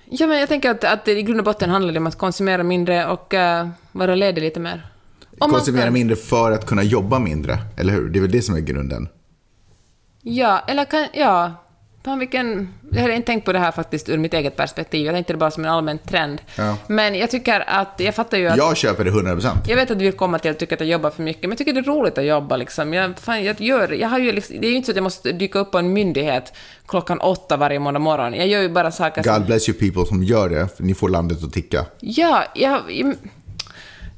[0.09, 2.17] Ja, men jag tänker att, att det i grund och botten handlar det om att
[2.17, 4.85] konsumera mindre och uh, vara ledig lite mer.
[5.39, 8.09] Om Konsumera kan- mindre för att kunna jobba mindre, eller hur?
[8.09, 9.07] Det är väl det som är grunden.
[10.21, 11.07] Ja, eller kan...
[11.13, 11.63] Ja.
[12.07, 12.73] Fan, vilken...
[12.91, 15.05] Jag hade inte tänkt på det här faktiskt ur mitt eget perspektiv.
[15.05, 16.41] Jag tänkte det bara som en allmän trend.
[16.55, 16.77] Ja.
[16.87, 17.93] Men jag tycker att...
[17.97, 18.57] Jag fattar ju att...
[18.57, 19.51] Jag köper det 100%.
[19.67, 21.49] Jag vet att du vill komma till att tycka att jag jobbar för mycket, men
[21.49, 22.57] jag tycker det är roligt att jobba.
[22.57, 22.93] Liksom.
[22.93, 25.03] Jag, fan, jag, gör, jag har ju liksom, det är ju inte så att jag
[25.03, 26.53] måste dyka upp på en myndighet
[26.87, 28.33] klockan åtta varje måndag morgon.
[28.33, 29.33] Jag gör ju bara saker som...
[29.33, 31.85] God bless you people som gör det, för ni får landet att ticka.
[31.99, 32.81] Ja, jag,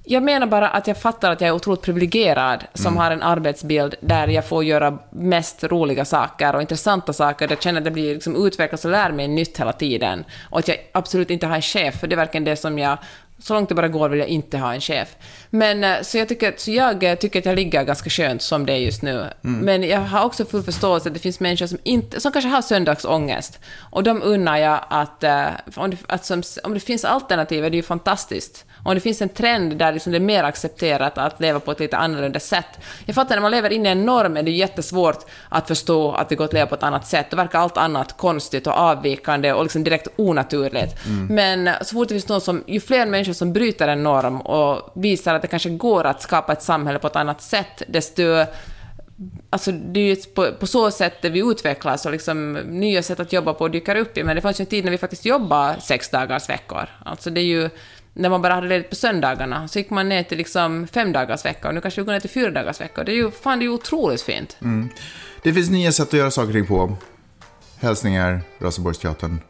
[0.10, 3.96] jag, menar bara att jag fattar att jag är otroligt privilegierad som har en arbetsbild
[4.02, 7.94] där jag får göra mest roliga saker och intressanta saker, där jag känner att jag
[7.94, 10.24] blir liksom utvecklas och lär mig nytt hela tiden.
[10.50, 12.98] Och att jag absolut inte har en chef, för det är verkligen det som jag
[13.40, 15.16] så långt det bara går vill jag inte ha en chef.
[15.50, 18.66] Men eh, så jag tycker, så jag eh, tycker att jag ligger ganska skönt som
[18.66, 19.26] det är just nu.
[19.42, 22.62] Men jag har också full förståelse att det finns människor som, inte, som kanske har
[22.62, 23.60] söndagsångest.
[23.92, 27.70] Och de unnar jag att, eh, om det, att som, om det finns alternativ är
[27.70, 28.66] det ju fantastiskt.
[28.84, 31.80] Om det finns en trend där liksom det är mer accepterat att leva på ett
[31.80, 32.80] lite annorlunda sätt.
[33.06, 36.30] Jag fattar, när man lever in i en norm är det jättesvårt att förstå att
[36.30, 37.28] det går att leva på ett annat sätt.
[37.30, 40.96] Då verkar allt annat konstigt och avvikande och liksom direkt onaturligt.
[41.30, 44.92] Men så fort det finns någon som, ju fler människor som bryter en norm och
[44.96, 48.46] visar att det kanske går att skapa ett samhälle på ett annat sätt, desto
[49.50, 53.34] Alltså det är ju på, på så sätt vi utvecklas och liksom nya sätt att
[53.34, 54.16] jobba på dyker upp.
[54.16, 56.90] Men det fanns ju en tid när vi faktiskt jobbade sex dagars veckor.
[57.06, 57.70] Alltså det är ju,
[58.14, 61.46] när man bara hade ledigt på söndagarna, så gick man ner till liksom fem dagars
[61.46, 63.04] vecka och nu kanske vi går ner till fyra dagars vecka.
[63.04, 64.58] Det är ju, fan, det är ju otroligt fint.
[65.44, 66.96] Det finns nya sätt att göra saker ting på.
[67.82, 69.42] Hälsningar, Raseborgsteatern.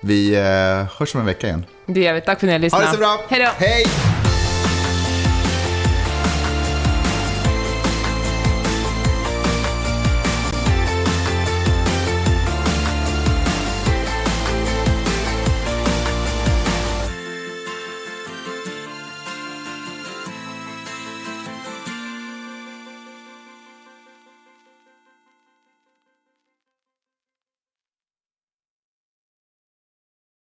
[0.00, 1.66] Vi eh, hörs om en vecka igen.
[1.86, 2.20] Det gör vi.
[2.20, 2.82] Tack för att ni har Ha lyssnat.
[2.82, 3.20] det så bra!
[3.28, 3.64] Hej då!
[3.66, 4.25] Hej!